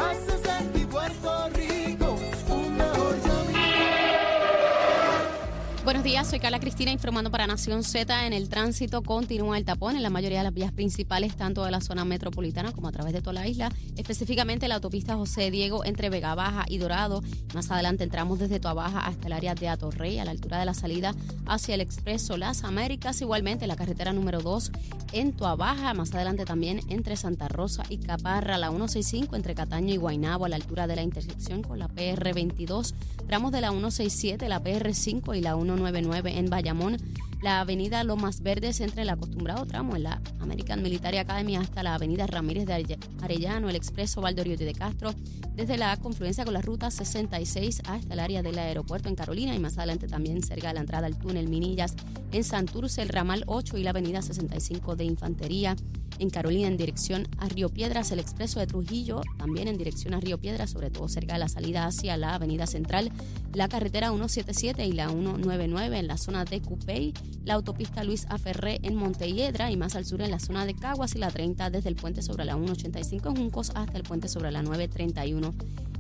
Buenos 5.88 6.04
días, 6.04 6.30
soy 6.30 6.42
Carla 6.42 6.60
Cristina 6.60 6.92
informando 6.92 7.32
para 7.32 7.48
Nación 7.48 7.82
Z. 7.82 8.28
En 8.28 8.34
el 8.34 8.50
tránsito 8.50 9.04
continúa 9.04 9.58
el 9.58 9.64
tapón 9.64 9.96
en 9.96 10.04
la 10.04 10.10
mayoría 10.10 10.40
de 10.40 10.44
las 10.44 10.54
vías 10.54 10.74
principales, 10.74 11.38
tanto 11.38 11.64
de 11.64 11.72
la 11.72 11.80
zona 11.80 12.04
metropolitana 12.04 12.74
como 12.74 12.90
a 12.90 12.92
través 12.92 13.14
de 13.14 13.22
toda 13.22 13.32
la 13.32 13.48
isla, 13.48 13.72
específicamente 13.96 14.68
la 14.68 14.76
autopista 14.76 15.16
José 15.16 15.50
Diego 15.50 15.86
entre 15.86 16.10
Vega 16.10 16.36
Baja 16.36 16.66
y 16.68 16.78
Dorado. 16.78 17.24
Más 17.56 17.72
adelante 17.72 18.04
entramos 18.04 18.38
desde 18.38 18.60
Toa 18.60 18.74
Baja 18.74 19.00
hasta 19.00 19.28
el 19.28 19.34
área 19.34 19.56
de 19.56 19.70
Atorrey, 19.70 20.20
a 20.20 20.26
la 20.26 20.32
altura 20.32 20.60
de 20.60 20.66
la 20.66 20.74
salida 20.74 21.16
hacia 21.46 21.76
el 21.76 21.80
Expreso 21.80 22.36
Las 22.36 22.66
Américas. 22.66 23.22
Igualmente 23.22 23.66
la 23.66 23.78
carretera 23.78 24.12
número 24.12 24.42
2 24.42 24.74
en 25.14 25.32
Toa 25.32 25.56
Baja. 25.56 25.94
Más 25.94 26.14
adelante 26.14 26.44
también 26.44 26.82
entre 26.90 27.16
Santa 27.16 27.48
Rosa 27.48 27.84
y 27.88 28.00
Caparra, 28.00 28.58
la 28.58 28.72
165 28.72 29.38
entre 29.38 29.56
Cataño 29.56 29.94
y 29.94 29.98
Guaynabo, 29.98 30.44
a 30.44 30.50
la 30.50 30.58
altura 30.58 30.86
de 30.86 30.98
la 30.98 31.04
intersección 31.04 31.64
con 31.64 31.80
la 31.80 31.88
PR 31.88 32.34
22. 32.34 32.94
Tramos 33.26 33.54
de 33.54 33.62
la 33.62 33.70
167, 33.70 34.50
la 34.50 34.62
PR 34.62 34.94
5 34.94 35.34
y 35.34 35.40
la 35.40 35.56
199 35.78 36.38
en 36.40 36.50
Bayamón. 36.50 36.98
La 37.44 37.60
avenida 37.60 38.04
Lomas 38.04 38.42
Verdes 38.42 38.82
entre 38.82 39.04
el 39.04 39.10
acostumbrado 39.10 39.64
tramo 39.68 39.96
en 39.96 40.04
la 40.04 40.20
American 40.40 40.82
Military 40.82 41.18
Academy 41.18 41.56
hasta 41.56 41.84
la 41.84 41.94
avenida 41.94 42.26
Ramírez 42.26 42.66
de 42.66 42.74
Are- 42.74 42.98
Arellano, 43.22 43.70
el 43.70 43.76
expreso 43.76 44.22
Valdoriotti 44.22 44.66
de 44.66 44.74
Castro, 44.74 45.14
desde 45.54 45.78
la 45.78 45.96
confluencia 45.98 46.46
con 46.46 46.56
la 46.56 46.62
ruta 46.64 46.90
66 46.90 47.84
hasta 47.88 48.14
el 48.16 48.20
área 48.20 48.42
del 48.42 48.58
aeropuerto 48.58 49.08
en 49.08 49.14
Carolina 49.16 49.54
y 49.54 49.60
más 49.60 49.78
adelante 49.78 50.08
también 50.08 50.42
cerca 50.42 50.70
de 50.70 50.74
la 50.74 50.80
entrada 50.80 51.06
al 51.06 51.20
túnel 51.20 51.48
Minillas 51.48 51.96
en 52.32 52.44
Santurce, 52.44 53.04
el 53.04 53.10
ramal 53.10 53.44
8 53.46 53.78
y 53.78 53.84
la 53.84 53.92
avenida 53.92 54.24
65 54.24 54.96
de 54.96 55.06
Infantería 55.06 55.76
en 56.20 56.30
Carolina 56.30 56.68
en 56.68 56.78
dirección 56.78 57.28
a 57.38 57.48
Río 57.48 57.70
Piedras, 57.70 58.12
el 58.12 58.20
expreso 58.20 58.60
de 58.60 58.68
Trujillo 58.68 59.22
también 59.38 59.68
en 59.68 59.78
dirección 59.78 60.14
a 60.14 60.20
Río 60.20 60.38
Piedras, 60.38 60.72
sobre 60.72 60.90
todo 60.90 61.08
cerca 61.08 61.34
de 61.34 61.40
la 61.40 61.50
salida 61.50 61.86
hacia 61.86 62.18
la 62.18 62.36
avenida 62.36 62.68
central, 62.68 63.12
la 63.54 63.68
carretera 63.68 64.10
177 64.10 64.86
y 64.86 64.92
la 64.92 65.10
199 65.10 66.00
en 66.00 66.08
la 66.08 66.18
zona 66.18 66.46
de 66.46 66.62
Cupey, 66.62 67.14
la 67.44 67.56
autopista 67.56 68.04
Luis 68.04 68.26
Aferré 68.30 68.80
en 68.84 68.96
Montelledra 68.96 69.72
y 69.72 69.78
más 69.78 69.96
al 69.96 70.06
sur 70.06 70.22
en 70.22 70.32
la 70.32 70.40
zona 70.40 70.66
de 70.66 70.76
Caguas 70.76 71.16
y 71.16 71.20
la 71.20 71.32
30 71.32 71.70
desde 71.70 71.90
el 71.90 71.96
puente 71.96 72.22
sobre 72.22 72.46
la 72.46 72.56
185 72.56 73.30
en 73.30 73.36
Juncos 73.36 73.72
hasta 73.76 73.98
el 73.98 74.04
puente 74.04 74.28
sobre 74.28 74.52
la 74.52 74.62
931 74.64 75.54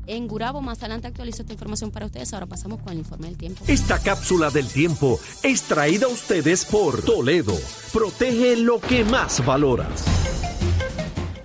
en 0.07 0.27
Gurabo. 0.27 0.61
Más 0.61 0.79
adelante 0.79 1.07
actualizo 1.07 1.41
esta 1.43 1.53
información 1.53 1.91
para 1.91 2.05
ustedes. 2.05 2.33
Ahora 2.33 2.47
pasamos 2.47 2.81
con 2.81 2.93
el 2.93 2.99
informe 2.99 3.27
del 3.27 3.37
tiempo. 3.37 3.63
Esta 3.67 3.99
cápsula 3.99 4.49
del 4.49 4.67
tiempo 4.67 5.19
es 5.43 5.63
traída 5.63 6.07
a 6.07 6.09
ustedes 6.09 6.65
por 6.65 7.03
Toledo. 7.03 7.53
Protege 7.93 8.55
lo 8.57 8.79
que 8.79 9.03
más 9.03 9.45
valoras. 9.45 10.03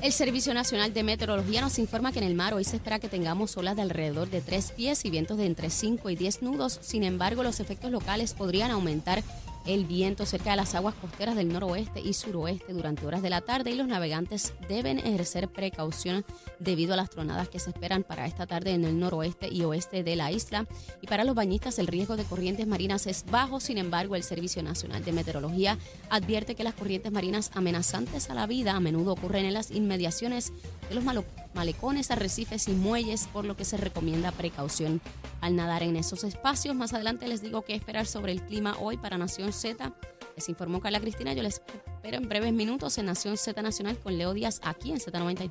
El 0.02 0.12
Servicio 0.12 0.52
Nacional 0.52 0.92
de 0.92 1.04
Meteorología 1.04 1.60
nos 1.60 1.78
informa 1.78 2.10
que 2.10 2.18
en 2.18 2.24
el 2.24 2.34
mar 2.34 2.54
hoy 2.54 2.64
se 2.64 2.74
espera 2.74 2.98
que 2.98 3.08
tengamos 3.08 3.56
olas 3.56 3.76
de 3.76 3.82
alrededor 3.82 4.28
de 4.28 4.40
3 4.40 4.72
pies 4.72 5.04
y 5.04 5.10
vientos 5.10 5.38
de 5.38 5.46
entre 5.46 5.70
5 5.70 6.10
y 6.10 6.16
10 6.16 6.42
nudos. 6.42 6.80
Sin 6.82 7.04
embargo, 7.04 7.44
los 7.44 7.60
efectos 7.60 7.92
locales 7.92 8.34
podrían 8.34 8.72
aumentar 8.72 9.22
el 9.66 9.84
viento 9.84 10.26
cerca 10.26 10.50
de 10.50 10.56
las 10.56 10.74
aguas 10.74 10.94
costeras 10.94 11.36
del 11.36 11.52
noroeste 11.52 12.00
y 12.00 12.12
suroeste 12.14 12.72
durante 12.72 13.06
horas 13.06 13.22
de 13.22 13.30
la 13.30 13.40
tarde 13.40 13.70
y 13.70 13.74
los 13.74 13.86
navegantes 13.86 14.54
deben 14.68 14.98
ejercer 14.98 15.48
precaución 15.48 16.24
debido 16.58 16.94
a 16.94 16.96
las 16.96 17.10
tronadas 17.10 17.48
que 17.48 17.58
se 17.58 17.70
esperan 17.70 18.02
para 18.02 18.26
esta 18.26 18.46
tarde 18.46 18.72
en 18.72 18.84
el 18.84 18.98
noroeste 18.98 19.48
y 19.48 19.62
oeste 19.64 20.02
de 20.02 20.16
la 20.16 20.32
isla. 20.32 20.66
Y 21.00 21.06
para 21.06 21.24
los 21.24 21.34
bañistas 21.34 21.78
el 21.78 21.86
riesgo 21.86 22.16
de 22.16 22.24
corrientes 22.24 22.66
marinas 22.66 23.06
es 23.06 23.24
bajo, 23.30 23.60
sin 23.60 23.78
embargo 23.78 24.16
el 24.16 24.22
Servicio 24.22 24.62
Nacional 24.62 25.04
de 25.04 25.12
Meteorología 25.12 25.78
advierte 26.10 26.54
que 26.54 26.64
las 26.64 26.74
corrientes 26.74 27.12
marinas 27.12 27.50
amenazantes 27.54 28.30
a 28.30 28.34
la 28.34 28.46
vida 28.46 28.72
a 28.72 28.80
menudo 28.80 29.12
ocurren 29.12 29.44
en 29.44 29.54
las 29.54 29.70
inmediaciones 29.70 30.52
de 30.88 30.94
los 30.94 31.04
malo- 31.04 31.24
malecones, 31.54 32.10
arrecifes 32.10 32.68
y 32.68 32.72
muelles, 32.72 33.28
por 33.32 33.44
lo 33.44 33.56
que 33.56 33.64
se 33.64 33.76
recomienda 33.76 34.32
precaución 34.32 35.00
al 35.40 35.56
nadar 35.56 35.82
en 35.82 35.96
esos 35.96 36.24
espacios. 36.24 36.74
Más 36.74 36.92
adelante 36.92 37.28
les 37.28 37.42
digo 37.42 37.62
qué 37.62 37.74
esperar 37.74 38.06
sobre 38.06 38.32
el 38.32 38.42
clima 38.42 38.76
hoy 38.80 38.96
para 38.96 39.18
Nación 39.18 39.52
Z. 39.52 39.92
Les 40.36 40.48
informó 40.48 40.80
Carla 40.80 41.00
Cristina. 41.00 41.32
Yo 41.34 41.42
les 41.42 41.60
espero 41.94 42.16
en 42.16 42.28
breves 42.28 42.52
minutos 42.52 42.98
en 42.98 43.06
Nación 43.06 43.36
Z 43.36 43.60
Nacional 43.62 43.98
con 43.98 44.16
Leo 44.16 44.34
Díaz 44.34 44.60
aquí 44.64 44.92
en 44.92 44.98
Z93. 44.98 45.50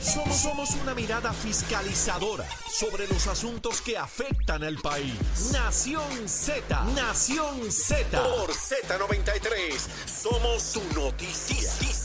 Somos, 0.00 0.36
somos 0.36 0.70
una 0.82 0.94
mirada 0.94 1.32
fiscalizadora 1.32 2.46
sobre 2.70 3.06
los 3.06 3.26
asuntos 3.26 3.80
que 3.80 3.98
afectan 3.98 4.64
al 4.64 4.78
país. 4.78 5.14
Nación 5.52 6.28
Z, 6.28 6.84
Nación 6.94 7.70
Z. 7.70 8.22
Por 8.22 8.50
Z93, 8.50 9.76
somos 10.06 10.72
tu 10.72 10.82
noticia. 10.94 12.03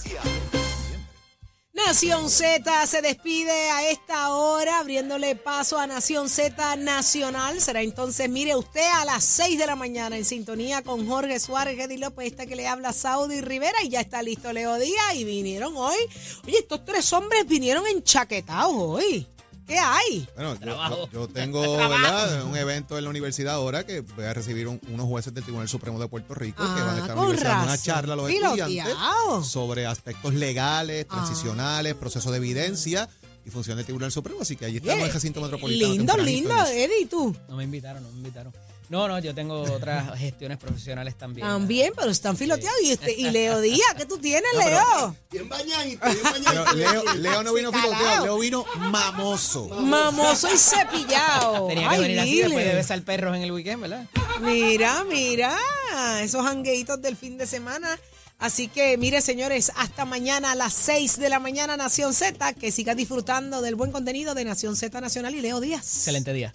Nación 1.89 2.29
Z 2.29 2.85
se 2.85 3.01
despide 3.01 3.71
a 3.71 3.89
esta 3.89 4.35
hora, 4.35 4.77
abriéndole 4.77 5.35
paso 5.35 5.79
a 5.79 5.87
Nación 5.87 6.29
Z 6.29 6.75
Nacional. 6.75 7.59
Será 7.59 7.81
entonces, 7.81 8.29
mire 8.29 8.55
usted, 8.55 8.87
a 8.93 9.05
las 9.05 9.23
6 9.23 9.57
de 9.57 9.65
la 9.65 9.75
mañana 9.75 10.15
en 10.15 10.23
sintonía 10.23 10.83
con 10.83 11.07
Jorge 11.07 11.39
Suárez, 11.39 11.79
Eddie 11.79 11.97
López, 11.97 12.27
esta 12.27 12.45
que 12.45 12.55
le 12.55 12.67
habla 12.67 12.93
Saudi 12.93 13.41
Rivera, 13.41 13.81
y 13.83 13.89
ya 13.89 14.01
está 14.01 14.21
listo 14.21 14.53
Leo 14.53 14.77
Díaz. 14.77 15.15
Y 15.15 15.23
vinieron 15.23 15.75
hoy. 15.75 15.97
Oye, 16.45 16.59
estos 16.59 16.85
tres 16.85 17.11
hombres 17.11 17.47
vinieron 17.47 17.87
enchaquetados 17.87 18.75
hoy. 18.75 19.27
¿Qué 19.69 19.77
hay? 19.77 20.27
Bueno, 20.35 20.57
yo, 21.13 21.27
tengo 21.29 21.61
¿verdad? 21.77 22.43
un 22.43 22.57
evento 22.57 22.97
en 22.97 23.03
la 23.03 23.09
universidad 23.11 23.53
ahora 23.53 23.85
que 23.85 24.01
voy 24.01 24.25
a 24.25 24.33
recibir 24.33 24.67
un- 24.67 24.81
unos 24.89 25.05
jueces 25.07 25.31
del 25.33 25.43
Tribunal 25.43 25.69
Supremo 25.69 25.99
de 25.99 26.07
Puerto 26.07 26.33
Rico 26.33 26.63
que 26.63 26.81
van 26.81 26.89
a 26.89 26.93
Ah, 26.93 26.97
estar 26.97 27.01
en 27.01 27.07
la 27.07 27.13
con 27.15 27.25
universidad 27.25 27.51
dando 27.51 27.65
una 27.65 27.77
charla 27.77 28.13
a 28.13 28.15
los 28.17 28.27
Piloteado. 28.27 28.57
estudiantes 28.67 29.47
sobre 29.47 29.85
aspectos 29.85 30.33
legales, 30.33 31.05
Ah. 31.09 31.13
transicionales, 31.13 31.93
proceso 31.93 32.31
de 32.31 32.37
evidencia 32.37 33.07
y 33.45 33.51
función 33.51 33.77
del 33.77 33.85
Tribunal 33.85 34.11
Supremo. 34.11 34.41
Así 34.41 34.55
que 34.55 34.65
allí 34.65 34.77
estamos 34.77 34.99
en 35.01 35.05
el 35.05 35.13
recinto 35.13 35.39
metropolitano. 35.41 35.93
Lindo, 35.93 36.17
lindo. 36.17 36.65
Eddie, 36.65 37.01
¿y 37.01 37.05
tú? 37.05 37.35
No 37.47 37.55
me 37.55 37.63
invitaron, 37.63 38.01
no 38.03 38.09
me 38.09 38.17
invitaron. 38.17 38.51
No, 38.89 39.07
no, 39.07 39.19
yo 39.19 39.35
tengo 39.35 39.61
otras 39.61 40.17
gestiones 40.19 40.57
profesionales 40.57 41.15
también. 41.15 41.45
También, 41.47 41.93
pero 41.95 42.09
están 42.09 42.35
filoteados. 42.35 42.81
Y, 42.81 42.91
este, 42.91 43.11
y 43.13 43.29
Leo 43.29 43.61
Díaz, 43.61 43.93
¿qué 43.95 44.05
tú 44.05 44.17
tienes, 44.17 44.49
No, 44.53 44.59
Leo? 44.59 45.15
Bien 45.31 45.47
bañadito, 45.47 46.05
bien 46.07 46.23
bañadito. 46.23 46.73
Leo, 46.75 47.13
Leo 47.15 47.43
no 47.43 47.53
vino 47.53 47.71
filoteado, 47.71 48.25
Leo 48.25 48.39
vino 48.39 48.65
mamoso. 48.91 49.67
Mamoso 49.69 50.51
y 50.53 50.57
cepillado. 50.57 51.67
Tenía 51.67 51.87
que 51.89 51.95
Ay, 51.95 52.01
venir 52.01 52.19
así 52.19 52.29
dile. 52.31 52.43
después 52.45 52.65
de 52.65 52.73
besar 52.75 53.01
perros 53.03 53.35
en 53.35 53.43
el 53.43 53.51
weekend, 53.51 53.81
¿verdad? 53.81 54.07
Mira, 54.41 55.03
mira, 55.03 55.55
esos 56.23 56.43
hangueitos 56.45 56.99
del 57.01 57.15
fin 57.15 57.37
de 57.37 57.45
semana. 57.45 57.99
Así 58.39 58.69
que, 58.69 58.97
mire, 58.97 59.21
señores, 59.21 59.71
hasta 59.75 60.05
mañana 60.05 60.51
a 60.53 60.55
las 60.55 60.73
6 60.73 61.17
de 61.19 61.29
la 61.29 61.39
mañana, 61.39 61.75
Nación 61.77 62.13
Z. 62.13 62.53
Que 62.53 62.71
siga 62.71 62.95
disfrutando 62.95 63.61
del 63.61 63.75
buen 63.75 63.91
contenido 63.91 64.33
de 64.33 64.45
Nación 64.45 64.75
Z 64.77 64.99
Nacional 65.01 65.35
y 65.35 65.41
Leo 65.41 65.59
Díaz. 65.59 65.83
Excelente 65.97 66.31
día. 66.33 66.53